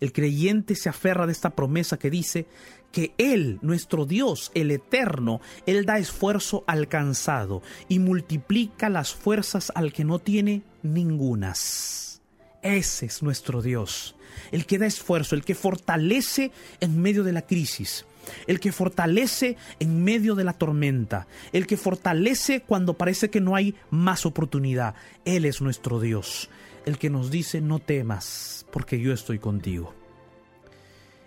El 0.00 0.12
creyente 0.12 0.74
se 0.74 0.88
aferra 0.88 1.26
de 1.26 1.32
esta 1.32 1.50
promesa 1.50 1.98
que 1.98 2.10
dice 2.10 2.46
que 2.92 3.12
Él, 3.18 3.58
nuestro 3.62 4.06
Dios, 4.06 4.50
el 4.54 4.70
Eterno, 4.70 5.40
Él 5.66 5.84
da 5.84 5.98
esfuerzo 5.98 6.64
al 6.66 6.88
cansado 6.88 7.62
y 7.88 7.98
multiplica 7.98 8.88
las 8.88 9.14
fuerzas 9.14 9.72
al 9.74 9.92
que 9.92 10.04
no 10.04 10.18
tiene 10.18 10.62
ningunas. 10.82 12.20
Ese 12.62 13.06
es 13.06 13.22
nuestro 13.22 13.62
Dios, 13.62 14.16
el 14.50 14.66
que 14.66 14.78
da 14.78 14.86
esfuerzo, 14.86 15.34
el 15.34 15.44
que 15.44 15.54
fortalece 15.54 16.50
en 16.80 17.00
medio 17.00 17.22
de 17.22 17.32
la 17.32 17.42
crisis, 17.42 18.04
el 18.46 18.58
que 18.58 18.72
fortalece 18.72 19.56
en 19.78 20.02
medio 20.02 20.34
de 20.34 20.44
la 20.44 20.52
tormenta, 20.52 21.28
el 21.52 21.66
que 21.66 21.76
fortalece 21.76 22.62
cuando 22.62 22.94
parece 22.94 23.30
que 23.30 23.40
no 23.40 23.54
hay 23.54 23.74
más 23.90 24.26
oportunidad. 24.26 24.94
Él 25.24 25.44
es 25.44 25.60
nuestro 25.60 26.00
Dios, 26.00 26.50
el 26.84 26.98
que 26.98 27.10
nos 27.10 27.30
dice 27.30 27.60
no 27.60 27.78
temas, 27.78 28.66
porque 28.72 28.98
yo 28.98 29.12
estoy 29.12 29.38
contigo. 29.38 29.94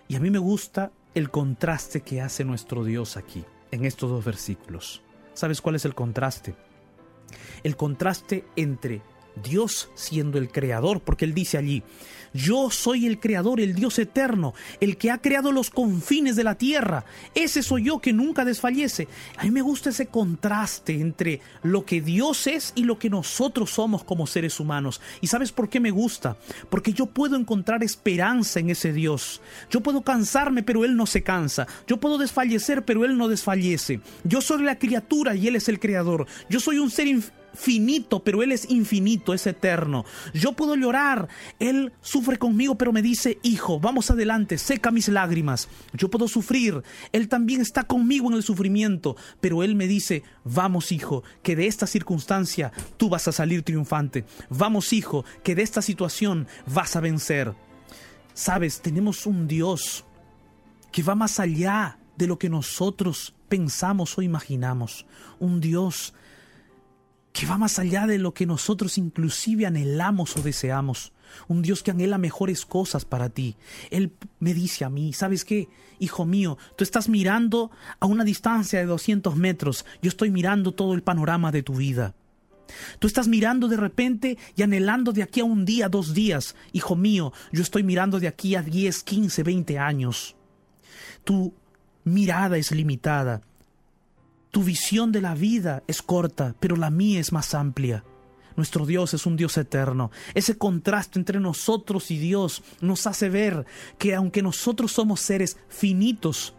Y 0.08 0.16
a 0.16 0.20
mí 0.20 0.30
me 0.30 0.38
gusta 0.38 0.92
el 1.14 1.30
contraste 1.30 2.00
que 2.00 2.20
hace 2.20 2.44
nuestro 2.44 2.84
Dios 2.84 3.16
aquí, 3.16 3.44
en 3.70 3.84
estos 3.84 4.10
dos 4.10 4.24
versículos. 4.24 5.02
¿Sabes 5.34 5.60
cuál 5.60 5.76
es 5.76 5.84
el 5.84 5.94
contraste? 5.94 6.54
El 7.62 7.76
contraste 7.76 8.44
entre 8.56 9.02
Dios 9.42 9.90
siendo 9.94 10.38
el 10.38 10.50
creador, 10.50 11.00
porque 11.00 11.24
Él 11.24 11.34
dice 11.34 11.58
allí, 11.58 11.82
yo 12.34 12.70
soy 12.70 13.06
el 13.06 13.20
creador, 13.20 13.60
el 13.60 13.74
Dios 13.74 13.98
eterno, 13.98 14.54
el 14.80 14.96
que 14.96 15.10
ha 15.10 15.18
creado 15.18 15.52
los 15.52 15.70
confines 15.70 16.34
de 16.34 16.44
la 16.44 16.56
tierra. 16.56 17.04
Ese 17.34 17.62
soy 17.62 17.84
yo 17.84 18.00
que 18.00 18.12
nunca 18.12 18.44
desfallece. 18.44 19.06
A 19.36 19.44
mí 19.44 19.50
me 19.50 19.60
gusta 19.60 19.90
ese 19.90 20.06
contraste 20.06 20.94
entre 20.94 21.40
lo 21.62 21.84
que 21.84 22.00
Dios 22.00 22.46
es 22.46 22.72
y 22.74 22.84
lo 22.84 22.98
que 22.98 23.10
nosotros 23.10 23.70
somos 23.70 24.04
como 24.04 24.26
seres 24.26 24.60
humanos. 24.60 25.00
¿Y 25.20 25.26
sabes 25.26 25.52
por 25.52 25.68
qué 25.68 25.78
me 25.78 25.90
gusta? 25.90 26.36
Porque 26.70 26.92
yo 26.92 27.06
puedo 27.06 27.36
encontrar 27.36 27.84
esperanza 27.84 28.60
en 28.60 28.70
ese 28.70 28.92
Dios. 28.92 29.42
Yo 29.70 29.82
puedo 29.82 30.02
cansarme, 30.02 30.62
pero 30.62 30.84
Él 30.84 30.96
no 30.96 31.06
se 31.06 31.22
cansa. 31.22 31.66
Yo 31.86 31.98
puedo 31.98 32.16
desfallecer, 32.16 32.84
pero 32.84 33.04
Él 33.04 33.18
no 33.18 33.28
desfallece. 33.28 34.00
Yo 34.24 34.40
soy 34.40 34.62
la 34.62 34.78
criatura 34.78 35.34
y 35.34 35.48
Él 35.48 35.56
es 35.56 35.68
el 35.68 35.78
creador. 35.78 36.26
Yo 36.48 36.60
soy 36.60 36.78
un 36.78 36.90
ser 36.90 37.08
finito, 37.54 38.22
pero 38.22 38.42
Él 38.42 38.52
es 38.52 38.70
infinito, 38.70 39.34
es 39.34 39.46
eterno. 39.46 40.04
Yo 40.34 40.52
puedo 40.52 40.74
llorar, 40.74 41.28
Él 41.58 41.92
sufre 42.00 42.38
conmigo, 42.38 42.76
pero 42.76 42.92
me 42.92 43.02
dice, 43.02 43.38
hijo, 43.42 43.80
vamos 43.80 44.10
adelante, 44.10 44.58
seca 44.58 44.90
mis 44.90 45.08
lágrimas. 45.08 45.68
Yo 45.92 46.10
puedo 46.10 46.28
sufrir, 46.28 46.82
Él 47.12 47.28
también 47.28 47.60
está 47.60 47.84
conmigo 47.84 48.28
en 48.28 48.36
el 48.36 48.42
sufrimiento, 48.42 49.16
pero 49.40 49.62
Él 49.62 49.74
me 49.74 49.86
dice, 49.86 50.22
vamos 50.44 50.92
hijo, 50.92 51.22
que 51.42 51.56
de 51.56 51.66
esta 51.66 51.86
circunstancia 51.86 52.72
tú 52.96 53.08
vas 53.08 53.28
a 53.28 53.32
salir 53.32 53.62
triunfante. 53.62 54.24
Vamos 54.48 54.92
hijo, 54.92 55.24
que 55.42 55.54
de 55.54 55.62
esta 55.62 55.82
situación 55.82 56.46
vas 56.66 56.96
a 56.96 57.00
vencer. 57.00 57.54
Sabes, 58.34 58.80
tenemos 58.80 59.26
un 59.26 59.46
Dios 59.46 60.04
que 60.90 61.02
va 61.02 61.14
más 61.14 61.40
allá 61.40 61.98
de 62.16 62.26
lo 62.26 62.38
que 62.38 62.48
nosotros 62.48 63.34
pensamos 63.48 64.16
o 64.16 64.22
imaginamos. 64.22 65.06
Un 65.38 65.60
Dios 65.60 66.14
que 67.32 67.46
va 67.46 67.58
más 67.58 67.78
allá 67.78 68.06
de 68.06 68.18
lo 68.18 68.34
que 68.34 68.46
nosotros 68.46 68.98
inclusive 68.98 69.66
anhelamos 69.66 70.36
o 70.36 70.42
deseamos. 70.42 71.12
Un 71.48 71.62
Dios 71.62 71.82
que 71.82 71.90
anhela 71.90 72.18
mejores 72.18 72.66
cosas 72.66 73.06
para 73.06 73.30
ti. 73.30 73.56
Él 73.90 74.12
me 74.38 74.52
dice 74.52 74.84
a 74.84 74.90
mí, 74.90 75.12
¿sabes 75.14 75.44
qué? 75.44 75.68
Hijo 75.98 76.26
mío, 76.26 76.58
tú 76.76 76.84
estás 76.84 77.08
mirando 77.08 77.70
a 78.00 78.06
una 78.06 78.24
distancia 78.24 78.80
de 78.80 78.86
200 78.86 79.34
metros, 79.36 79.86
yo 80.02 80.08
estoy 80.08 80.30
mirando 80.30 80.72
todo 80.72 80.92
el 80.94 81.02
panorama 81.02 81.50
de 81.50 81.62
tu 81.62 81.74
vida. 81.74 82.14
Tú 82.98 83.06
estás 83.06 83.28
mirando 83.28 83.68
de 83.68 83.76
repente 83.76 84.38
y 84.56 84.62
anhelando 84.62 85.12
de 85.12 85.22
aquí 85.22 85.40
a 85.40 85.44
un 85.44 85.64
día, 85.64 85.88
dos 85.88 86.14
días. 86.14 86.54
Hijo 86.72 86.96
mío, 86.96 87.32
yo 87.50 87.62
estoy 87.62 87.82
mirando 87.82 88.20
de 88.20 88.28
aquí 88.28 88.54
a 88.54 88.62
10, 88.62 89.02
15, 89.02 89.42
20 89.42 89.78
años. 89.78 90.36
Tu 91.24 91.52
mirada 92.04 92.56
es 92.56 92.72
limitada. 92.72 93.42
Tu 94.52 94.62
visión 94.62 95.12
de 95.12 95.22
la 95.22 95.34
vida 95.34 95.82
es 95.86 96.02
corta, 96.02 96.54
pero 96.60 96.76
la 96.76 96.90
mía 96.90 97.20
es 97.20 97.32
más 97.32 97.54
amplia. 97.54 98.04
Nuestro 98.54 98.84
Dios 98.84 99.14
es 99.14 99.24
un 99.24 99.34
Dios 99.34 99.56
eterno. 99.56 100.10
Ese 100.34 100.58
contraste 100.58 101.18
entre 101.18 101.40
nosotros 101.40 102.10
y 102.10 102.18
Dios 102.18 102.62
nos 102.82 103.06
hace 103.06 103.30
ver 103.30 103.64
que 103.96 104.14
aunque 104.14 104.42
nosotros 104.42 104.92
somos 104.92 105.20
seres 105.20 105.56
finitos, 105.70 106.52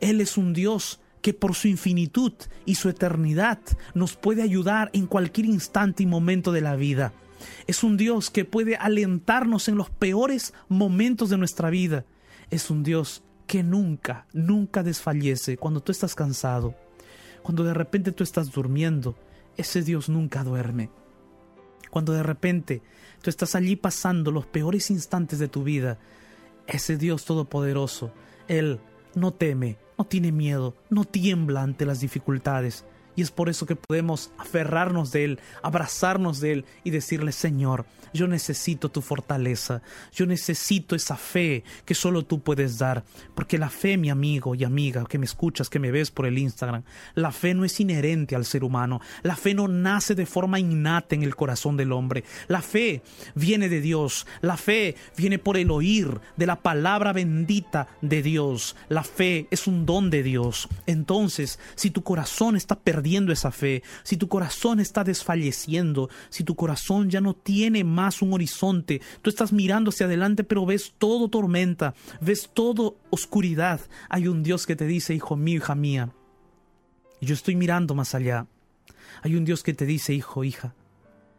Él 0.00 0.20
es 0.20 0.36
un 0.36 0.52
Dios 0.52 0.98
que 1.22 1.32
por 1.32 1.54
su 1.54 1.68
infinitud 1.68 2.32
y 2.66 2.74
su 2.74 2.88
eternidad 2.88 3.60
nos 3.94 4.16
puede 4.16 4.42
ayudar 4.42 4.90
en 4.92 5.06
cualquier 5.06 5.46
instante 5.46 6.02
y 6.02 6.06
momento 6.06 6.50
de 6.50 6.62
la 6.62 6.74
vida. 6.74 7.12
Es 7.68 7.84
un 7.84 7.96
Dios 7.96 8.30
que 8.30 8.44
puede 8.44 8.74
alentarnos 8.74 9.68
en 9.68 9.76
los 9.76 9.88
peores 9.88 10.52
momentos 10.68 11.30
de 11.30 11.38
nuestra 11.38 11.70
vida. 11.70 12.04
Es 12.50 12.70
un 12.70 12.82
Dios 12.82 13.22
que 13.46 13.62
nunca, 13.62 14.26
nunca 14.32 14.82
desfallece 14.82 15.58
cuando 15.58 15.80
tú 15.80 15.92
estás 15.92 16.16
cansado 16.16 16.74
cuando 17.42 17.64
de 17.64 17.74
repente 17.74 18.12
tú 18.12 18.22
estás 18.22 18.50
durmiendo, 18.50 19.16
ese 19.56 19.82
Dios 19.82 20.08
nunca 20.08 20.44
duerme. 20.44 20.90
Cuando 21.90 22.12
de 22.12 22.22
repente 22.22 22.82
tú 23.22 23.30
estás 23.30 23.54
allí 23.54 23.76
pasando 23.76 24.30
los 24.30 24.46
peores 24.46 24.90
instantes 24.90 25.38
de 25.38 25.48
tu 25.48 25.64
vida, 25.64 25.98
ese 26.66 26.96
Dios 26.96 27.24
todopoderoso, 27.24 28.12
Él 28.48 28.80
no 29.14 29.32
teme, 29.32 29.78
no 29.98 30.04
tiene 30.04 30.32
miedo, 30.32 30.76
no 30.88 31.04
tiembla 31.04 31.62
ante 31.62 31.84
las 31.84 32.00
dificultades. 32.00 32.84
Y 33.16 33.22
es 33.22 33.30
por 33.30 33.48
eso 33.48 33.66
que 33.66 33.76
podemos 33.76 34.30
aferrarnos 34.38 35.12
de 35.12 35.24
Él, 35.24 35.40
abrazarnos 35.62 36.40
de 36.40 36.52
Él 36.52 36.64
y 36.84 36.90
decirle, 36.90 37.32
Señor, 37.32 37.86
yo 38.12 38.26
necesito 38.26 38.90
tu 38.90 39.02
fortaleza, 39.02 39.82
yo 40.12 40.26
necesito 40.26 40.96
esa 40.96 41.16
fe 41.16 41.64
que 41.84 41.94
solo 41.94 42.24
tú 42.24 42.40
puedes 42.40 42.78
dar, 42.78 43.04
porque 43.34 43.58
la 43.58 43.70
fe, 43.70 43.96
mi 43.96 44.10
amigo 44.10 44.54
y 44.54 44.64
amiga, 44.64 45.04
que 45.08 45.18
me 45.18 45.26
escuchas, 45.26 45.68
que 45.68 45.78
me 45.78 45.90
ves 45.90 46.10
por 46.10 46.26
el 46.26 46.38
Instagram, 46.38 46.82
la 47.14 47.32
fe 47.32 47.54
no 47.54 47.64
es 47.64 47.78
inherente 47.80 48.34
al 48.34 48.44
ser 48.44 48.64
humano, 48.64 49.00
la 49.22 49.36
fe 49.36 49.54
no 49.54 49.68
nace 49.68 50.14
de 50.14 50.26
forma 50.26 50.58
innata 50.58 51.14
en 51.14 51.22
el 51.22 51.36
corazón 51.36 51.76
del 51.76 51.92
hombre, 51.92 52.24
la 52.48 52.62
fe 52.62 53.02
viene 53.34 53.68
de 53.68 53.80
Dios, 53.80 54.26
la 54.40 54.56
fe 54.56 54.96
viene 55.16 55.38
por 55.38 55.56
el 55.56 55.70
oír 55.70 56.20
de 56.36 56.46
la 56.46 56.62
palabra 56.62 57.12
bendita 57.12 57.88
de 58.00 58.22
Dios, 58.22 58.76
la 58.88 59.04
fe 59.04 59.46
es 59.50 59.66
un 59.66 59.86
don 59.86 60.10
de 60.10 60.22
Dios. 60.22 60.68
Entonces, 60.86 61.58
si 61.74 61.90
tu 61.90 62.02
corazón 62.02 62.56
está 62.56 62.76
perdiendo 63.00 63.32
esa 63.32 63.50
fe, 63.50 63.82
si 64.02 64.18
tu 64.18 64.28
corazón 64.28 64.78
está 64.78 65.04
desfalleciendo, 65.04 66.10
si 66.28 66.44
tu 66.44 66.54
corazón 66.54 67.08
ya 67.08 67.22
no 67.22 67.32
tiene 67.32 67.82
más 67.82 68.20
un 68.20 68.34
horizonte, 68.34 69.00
tú 69.22 69.30
estás 69.30 69.54
mirando 69.54 69.88
hacia 69.88 70.04
adelante 70.04 70.44
pero 70.44 70.66
ves 70.66 70.92
todo 70.98 71.30
tormenta, 71.30 71.94
ves 72.20 72.50
todo 72.52 72.98
oscuridad, 73.08 73.80
hay 74.10 74.28
un 74.28 74.42
Dios 74.42 74.66
que 74.66 74.76
te 74.76 74.86
dice, 74.86 75.14
hijo 75.14 75.34
mío, 75.34 75.56
hija 75.56 75.74
mía, 75.74 76.12
yo 77.22 77.32
estoy 77.32 77.56
mirando 77.56 77.94
más 77.94 78.14
allá. 78.14 78.46
Hay 79.22 79.34
un 79.34 79.46
Dios 79.46 79.62
que 79.62 79.72
te 79.72 79.86
dice, 79.86 80.12
hijo, 80.12 80.44
hija, 80.44 80.74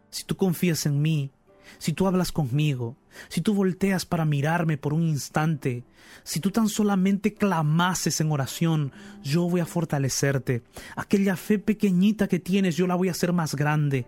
si 0.09 0.23
tú 0.23 0.35
confías 0.35 0.87
en 0.87 0.99
mí, 0.99 1.29
si 1.77 1.93
tú 1.93 2.07
hablas 2.07 2.31
conmigo, 2.31 2.95
si 3.29 3.41
tú 3.41 3.53
volteas 3.53 4.05
para 4.05 4.25
mirarme 4.25 4.77
por 4.77 4.93
un 4.93 5.03
instante, 5.03 5.83
si 6.23 6.39
tú 6.39 6.51
tan 6.51 6.69
solamente 6.69 7.33
clamases 7.33 8.21
en 8.21 8.31
oración, 8.31 8.91
yo 9.23 9.49
voy 9.49 9.61
a 9.61 9.65
fortalecerte. 9.65 10.63
Aquella 10.95 11.35
fe 11.35 11.59
pequeñita 11.59 12.27
que 12.27 12.39
tienes, 12.39 12.75
yo 12.75 12.87
la 12.87 12.95
voy 12.95 13.07
a 13.07 13.11
hacer 13.11 13.33
más 13.33 13.55
grande. 13.55 14.05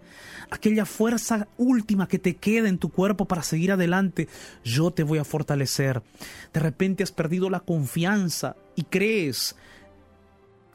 Aquella 0.52 0.86
fuerza 0.86 1.48
última 1.58 2.08
que 2.08 2.20
te 2.20 2.36
queda 2.36 2.70
en 2.70 2.78
tu 2.78 2.90
cuerpo 2.90 3.26
para 3.26 3.44
seguir 3.44 3.72
adelante, 3.72 4.28
yo 4.64 4.92
te 4.92 5.04
voy 5.04 5.20
a 5.20 5.24
fortalecer. 5.24 6.02
De 6.54 6.60
repente 6.60 7.04
has 7.04 7.12
perdido 7.12 7.50
la 7.50 7.62
confianza 7.62 8.56
y 8.76 8.84
crees 8.84 9.56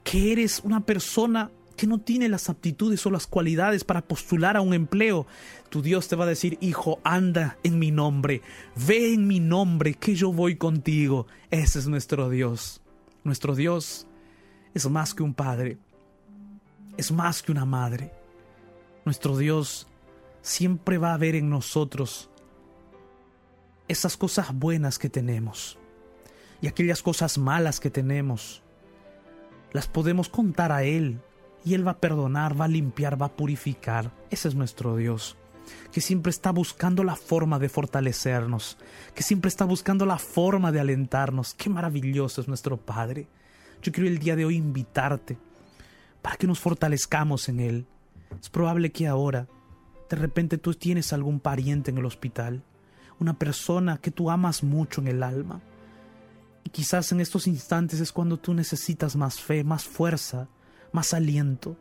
que 0.02 0.32
eres 0.32 0.60
una 0.64 0.80
persona 0.80 1.50
que 1.78 1.86
no 1.86 1.98
tiene 1.98 2.28
las 2.28 2.50
aptitudes 2.50 3.06
o 3.06 3.10
las 3.10 3.28
cualidades 3.28 3.84
para 3.84 4.02
postular 4.02 4.56
a 4.56 4.60
un 4.60 4.74
empleo, 4.74 5.26
tu 5.70 5.80
Dios 5.80 6.08
te 6.08 6.16
va 6.16 6.24
a 6.24 6.28
decir, 6.28 6.58
hijo, 6.60 6.98
anda 7.04 7.56
en 7.62 7.78
mi 7.78 7.92
nombre, 7.92 8.42
ve 8.74 9.14
en 9.14 9.28
mi 9.28 9.38
nombre, 9.38 9.94
que 9.94 10.16
yo 10.16 10.32
voy 10.32 10.56
contigo. 10.56 11.28
Ese 11.50 11.78
es 11.78 11.86
nuestro 11.86 12.28
Dios. 12.28 12.82
Nuestro 13.22 13.54
Dios 13.54 14.08
es 14.74 14.90
más 14.90 15.14
que 15.14 15.22
un 15.22 15.34
padre, 15.34 15.78
es 16.96 17.12
más 17.12 17.42
que 17.42 17.52
una 17.52 17.64
madre. 17.64 18.12
Nuestro 19.04 19.38
Dios 19.38 19.86
siempre 20.42 20.98
va 20.98 21.14
a 21.14 21.18
ver 21.18 21.36
en 21.36 21.48
nosotros 21.48 22.28
esas 23.86 24.16
cosas 24.16 24.52
buenas 24.52 24.98
que 24.98 25.08
tenemos 25.08 25.78
y 26.60 26.66
aquellas 26.66 27.02
cosas 27.02 27.38
malas 27.38 27.78
que 27.78 27.88
tenemos. 27.88 28.62
Las 29.70 29.86
podemos 29.86 30.28
contar 30.28 30.72
a 30.72 30.82
Él 30.82 31.20
y 31.64 31.74
Él 31.74 31.86
va 31.86 31.92
a 31.92 32.00
perdonar, 32.00 32.60
va 32.60 32.66
a 32.66 32.68
limpiar, 32.68 33.20
va 33.20 33.26
a 33.26 33.36
purificar. 33.36 34.10
Ese 34.30 34.48
es 34.48 34.54
nuestro 34.54 34.96
Dios, 34.96 35.36
que 35.92 36.00
siempre 36.00 36.30
está 36.30 36.50
buscando 36.50 37.04
la 37.04 37.16
forma 37.16 37.58
de 37.58 37.68
fortalecernos, 37.68 38.78
que 39.14 39.22
siempre 39.22 39.48
está 39.48 39.64
buscando 39.64 40.06
la 40.06 40.18
forma 40.18 40.72
de 40.72 40.80
alentarnos. 40.80 41.54
Qué 41.54 41.68
maravilloso 41.70 42.40
es 42.40 42.48
nuestro 42.48 42.76
Padre. 42.76 43.28
Yo 43.82 43.92
quiero 43.92 44.08
el 44.08 44.18
día 44.18 44.36
de 44.36 44.44
hoy 44.44 44.56
invitarte 44.56 45.38
para 46.22 46.36
que 46.36 46.46
nos 46.46 46.58
fortalezcamos 46.58 47.48
en 47.48 47.60
Él. 47.60 47.86
Es 48.40 48.50
probable 48.50 48.92
que 48.92 49.06
ahora, 49.06 49.46
de 50.10 50.16
repente 50.16 50.58
tú 50.58 50.74
tienes 50.74 51.12
algún 51.12 51.40
pariente 51.40 51.90
en 51.90 51.98
el 51.98 52.04
hospital, 52.04 52.62
una 53.20 53.38
persona 53.38 53.98
que 53.98 54.10
tú 54.10 54.30
amas 54.30 54.62
mucho 54.62 55.00
en 55.00 55.08
el 55.08 55.22
alma. 55.22 55.60
Y 56.64 56.70
quizás 56.70 57.12
en 57.12 57.20
estos 57.20 57.46
instantes 57.46 58.00
es 58.00 58.12
cuando 58.12 58.36
tú 58.36 58.54
necesitas 58.54 59.16
más 59.16 59.40
fe, 59.40 59.64
más 59.64 59.84
fuerza, 59.84 60.48
más 60.92 61.14
aliento. 61.14 61.76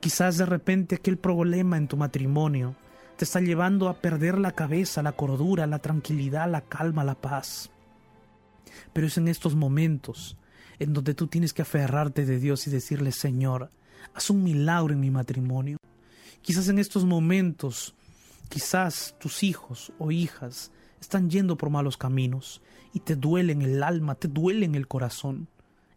Quizás 0.00 0.36
de 0.36 0.46
repente 0.46 0.96
aquel 0.96 1.16
problema 1.16 1.76
en 1.76 1.88
tu 1.88 1.96
matrimonio 1.96 2.76
te 3.16 3.24
está 3.24 3.40
llevando 3.40 3.88
a 3.88 4.00
perder 4.00 4.38
la 4.38 4.52
cabeza, 4.52 5.02
la 5.02 5.12
cordura, 5.12 5.66
la 5.66 5.78
tranquilidad, 5.78 6.50
la 6.50 6.62
calma, 6.62 7.04
la 7.04 7.14
paz. 7.14 7.70
Pero 8.92 9.06
es 9.06 9.16
en 9.16 9.28
estos 9.28 9.54
momentos 9.54 10.36
en 10.78 10.92
donde 10.92 11.14
tú 11.14 11.28
tienes 11.28 11.52
que 11.52 11.62
aferrarte 11.62 12.26
de 12.26 12.38
Dios 12.38 12.66
y 12.66 12.70
decirle, 12.70 13.12
Señor, 13.12 13.70
haz 14.12 14.30
un 14.30 14.42
milagro 14.42 14.92
en 14.92 15.00
mi 15.00 15.10
matrimonio. 15.10 15.78
Quizás 16.42 16.68
en 16.68 16.78
estos 16.78 17.04
momentos, 17.04 17.94
quizás 18.48 19.14
tus 19.18 19.42
hijos 19.42 19.92
o 19.98 20.10
hijas 20.10 20.72
están 21.00 21.30
yendo 21.30 21.56
por 21.56 21.70
malos 21.70 21.96
caminos 21.96 22.60
y 22.92 23.00
te 23.00 23.16
duele 23.16 23.52
en 23.52 23.62
el 23.62 23.82
alma, 23.82 24.14
te 24.14 24.28
duele 24.28 24.66
en 24.66 24.74
el 24.74 24.88
corazón. 24.88 25.48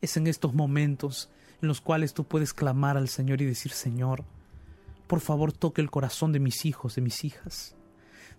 Es 0.01 0.15
en 0.17 0.27
estos 0.27 0.53
momentos 0.53 1.29
en 1.61 1.67
los 1.67 1.81
cuales 1.81 2.13
tú 2.13 2.23
puedes 2.23 2.53
clamar 2.53 2.97
al 2.97 3.09
Señor 3.09 3.41
y 3.41 3.45
decir, 3.45 3.71
Señor, 3.71 4.23
por 5.07 5.21
favor 5.21 5.51
toque 5.51 5.81
el 5.81 5.89
corazón 5.89 6.31
de 6.31 6.39
mis 6.39 6.65
hijos, 6.65 6.95
de 6.95 7.01
mis 7.01 7.23
hijas. 7.23 7.75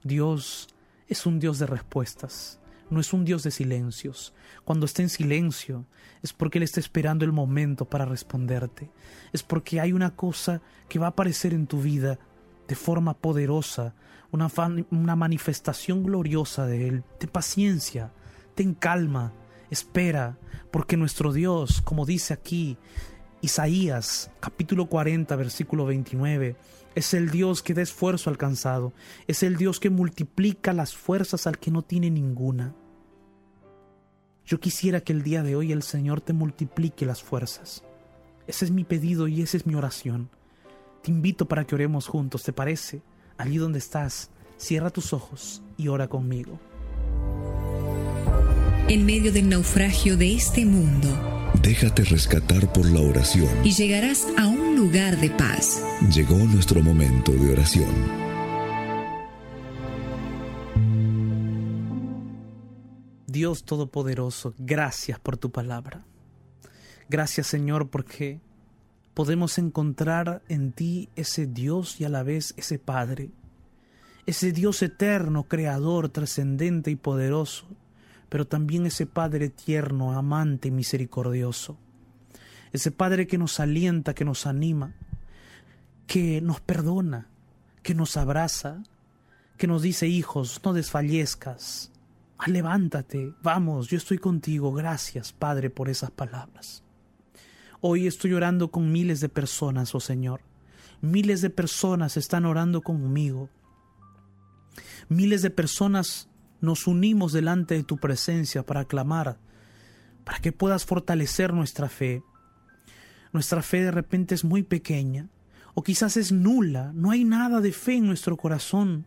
Dios 0.04 0.68
es 1.08 1.26
un 1.26 1.40
Dios 1.40 1.58
de 1.58 1.66
respuestas, 1.66 2.60
no 2.90 3.00
es 3.00 3.12
un 3.12 3.24
Dios 3.24 3.42
de 3.42 3.50
silencios. 3.50 4.34
Cuando 4.64 4.86
está 4.86 5.02
en 5.02 5.08
silencio 5.08 5.86
es 6.22 6.32
porque 6.32 6.58
Él 6.58 6.64
está 6.64 6.80
esperando 6.80 7.24
el 7.24 7.32
momento 7.32 7.84
para 7.84 8.04
responderte. 8.04 8.90
Es 9.32 9.42
porque 9.42 9.80
hay 9.80 9.92
una 9.92 10.14
cosa 10.14 10.60
que 10.88 10.98
va 10.98 11.06
a 11.06 11.10
aparecer 11.10 11.54
en 11.54 11.66
tu 11.66 11.80
vida 11.80 12.18
de 12.66 12.74
forma 12.74 13.14
poderosa, 13.14 13.94
una, 14.30 14.50
una 14.90 15.16
manifestación 15.16 16.02
gloriosa 16.04 16.66
de 16.66 16.88
Él. 16.88 17.04
Ten 17.18 17.30
paciencia, 17.30 18.12
ten 18.54 18.74
calma, 18.74 19.32
espera, 19.70 20.38
porque 20.70 20.96
nuestro 20.96 21.32
Dios, 21.32 21.80
como 21.82 22.06
dice 22.06 22.34
aquí 22.34 22.76
Isaías 23.40 24.30
capítulo 24.40 24.86
40 24.86 25.34
versículo 25.36 25.86
29, 25.86 26.56
es 26.94 27.14
el 27.14 27.30
Dios 27.30 27.62
que 27.62 27.74
da 27.74 27.82
esfuerzo 27.82 28.30
alcanzado, 28.30 28.92
es 29.26 29.42
el 29.42 29.56
Dios 29.56 29.78
que 29.78 29.90
multiplica 29.90 30.72
las 30.72 30.96
fuerzas 30.96 31.46
al 31.46 31.58
que 31.58 31.70
no 31.70 31.82
tiene 31.82 32.10
ninguna. 32.10 32.74
Yo 34.44 34.58
quisiera 34.60 35.02
que 35.02 35.12
el 35.12 35.22
día 35.22 35.42
de 35.42 35.54
hoy 35.54 35.72
el 35.72 35.82
Señor 35.82 36.20
te 36.20 36.32
multiplique 36.32 37.06
las 37.06 37.22
fuerzas. 37.22 37.84
Ese 38.46 38.64
es 38.64 38.70
mi 38.70 38.82
pedido 38.82 39.28
y 39.28 39.42
esa 39.42 39.58
es 39.58 39.66
mi 39.66 39.74
oración. 39.74 40.30
Te 41.02 41.10
invito 41.10 41.46
para 41.46 41.64
que 41.64 41.74
oremos 41.74 42.06
juntos, 42.06 42.42
¿te 42.42 42.52
parece? 42.52 43.02
Allí 43.36 43.58
donde 43.58 43.78
estás, 43.78 44.30
cierra 44.56 44.90
tus 44.90 45.12
ojos 45.12 45.62
y 45.76 45.88
ora 45.88 46.08
conmigo. 46.08 46.58
En 48.88 49.04
medio 49.04 49.32
del 49.32 49.48
naufragio 49.48 50.16
de 50.16 50.34
este 50.34 50.64
mundo, 50.64 51.08
Déjate 51.62 52.04
rescatar 52.04 52.72
por 52.72 52.88
la 52.90 53.00
oración. 53.00 53.48
y 53.64 53.72
llegarás 53.72 54.26
a 54.38 54.46
un 54.46 54.76
lugar 54.76 55.18
de 55.20 55.30
paz. 55.30 55.82
Llegó 56.14 56.36
nuestro 56.36 56.82
momento 56.82 57.32
de 57.32 57.52
oración. 57.52 57.88
Dios 63.26 63.64
Todopoderoso, 63.64 64.54
gracias 64.58 65.18
por 65.20 65.36
tu 65.36 65.50
palabra. 65.50 66.04
Gracias 67.08 67.46
Señor 67.46 67.90
porque 67.90 68.40
podemos 69.14 69.58
encontrar 69.58 70.42
en 70.48 70.72
ti 70.72 71.08
ese 71.16 71.46
Dios 71.46 72.00
y 72.00 72.04
a 72.04 72.08
la 72.08 72.22
vez 72.22 72.54
ese 72.56 72.78
Padre. 72.78 73.30
Ese 74.26 74.52
Dios 74.52 74.82
eterno, 74.82 75.44
creador, 75.44 76.10
trascendente 76.10 76.90
y 76.90 76.96
poderoso, 76.96 77.66
pero 78.28 78.46
también 78.46 78.86
ese 78.86 79.06
Padre 79.06 79.48
tierno, 79.48 80.12
amante 80.12 80.68
y 80.68 80.70
misericordioso. 80.70 81.78
Ese 82.72 82.90
Padre 82.90 83.26
que 83.26 83.38
nos 83.38 83.60
alienta, 83.60 84.14
que 84.14 84.24
nos 84.24 84.46
anima, 84.46 84.94
que 86.06 86.40
nos 86.40 86.60
perdona, 86.60 87.28
que 87.82 87.94
nos 87.94 88.16
abraza, 88.16 88.82
que 89.56 89.66
nos 89.66 89.82
dice, 89.82 90.06
hijos, 90.06 90.60
no 90.64 90.72
desfallezcas, 90.72 91.90
Ah, 92.38 92.48
levántate, 92.48 93.34
vamos, 93.42 93.88
yo 93.88 93.96
estoy 93.98 94.18
contigo, 94.18 94.72
gracias, 94.72 95.32
Padre, 95.32 95.70
por 95.70 95.88
esas 95.88 96.12
palabras. 96.12 96.84
Hoy 97.80 98.06
estoy 98.06 98.32
orando 98.32 98.70
con 98.70 98.92
miles 98.92 99.18
de 99.18 99.28
personas, 99.28 99.92
oh 99.96 100.00
Señor. 100.00 100.40
Miles 101.00 101.40
de 101.40 101.50
personas 101.50 102.16
están 102.16 102.44
orando 102.44 102.80
conmigo. 102.82 103.50
Miles 105.08 105.42
de 105.42 105.50
personas 105.50 106.27
nos 106.60 106.86
unimos 106.86 107.32
delante 107.32 107.74
de 107.74 107.84
tu 107.84 107.98
presencia 107.98 108.64
para 108.64 108.84
clamar, 108.84 109.38
para 110.24 110.38
que 110.40 110.52
puedas 110.52 110.84
fortalecer 110.84 111.52
nuestra 111.52 111.88
fe. 111.88 112.22
Nuestra 113.32 113.62
fe 113.62 113.82
de 113.82 113.90
repente 113.90 114.34
es 114.34 114.44
muy 114.44 114.62
pequeña, 114.62 115.28
o 115.74 115.82
quizás 115.82 116.16
es 116.16 116.32
nula, 116.32 116.92
no 116.94 117.10
hay 117.10 117.24
nada 117.24 117.60
de 117.60 117.72
fe 117.72 117.96
en 117.96 118.06
nuestro 118.06 118.36
corazón. 118.36 119.06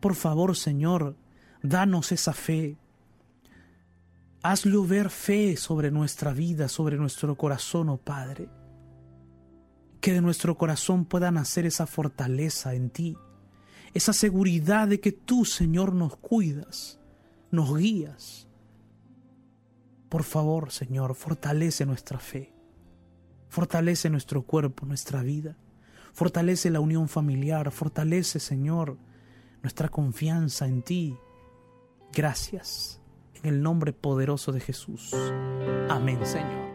Por 0.00 0.14
favor, 0.14 0.56
Señor, 0.56 1.16
danos 1.62 2.12
esa 2.12 2.32
fe. 2.32 2.76
Haz 4.42 4.64
llover 4.64 5.08
fe 5.08 5.56
sobre 5.56 5.90
nuestra 5.90 6.32
vida, 6.32 6.68
sobre 6.68 6.96
nuestro 6.96 7.36
corazón, 7.36 7.88
oh 7.88 7.96
Padre. 7.98 8.48
que 10.00 10.12
de 10.12 10.20
nuestro 10.20 10.58
corazón 10.58 11.04
pueda 11.04 11.30
nacer 11.30 11.64
esa 11.64 11.86
fortaleza 11.86 12.74
en 12.74 12.90
ti, 12.90 13.16
esa 13.94 14.12
seguridad 14.12 14.88
de 14.88 15.00
que 15.00 15.12
tú, 15.12 15.44
Señor, 15.44 15.94
nos 15.94 16.16
cuidas, 16.16 16.98
nos 17.50 17.76
guías. 17.76 18.48
Por 20.08 20.24
favor, 20.24 20.70
Señor, 20.70 21.14
fortalece 21.14 21.86
nuestra 21.86 22.18
fe, 22.18 22.52
fortalece 23.48 24.10
nuestro 24.10 24.42
cuerpo, 24.42 24.86
nuestra 24.86 25.22
vida, 25.22 25.56
fortalece 26.12 26.70
la 26.70 26.80
unión 26.80 27.08
familiar, 27.08 27.70
fortalece, 27.70 28.40
Señor, 28.40 28.98
nuestra 29.62 29.88
confianza 29.88 30.66
en 30.66 30.82
ti. 30.82 31.16
Gracias, 32.12 33.00
en 33.34 33.46
el 33.46 33.62
nombre 33.62 33.92
poderoso 33.92 34.52
de 34.52 34.60
Jesús. 34.60 35.14
Amén, 35.88 36.18
Señor. 36.24 36.72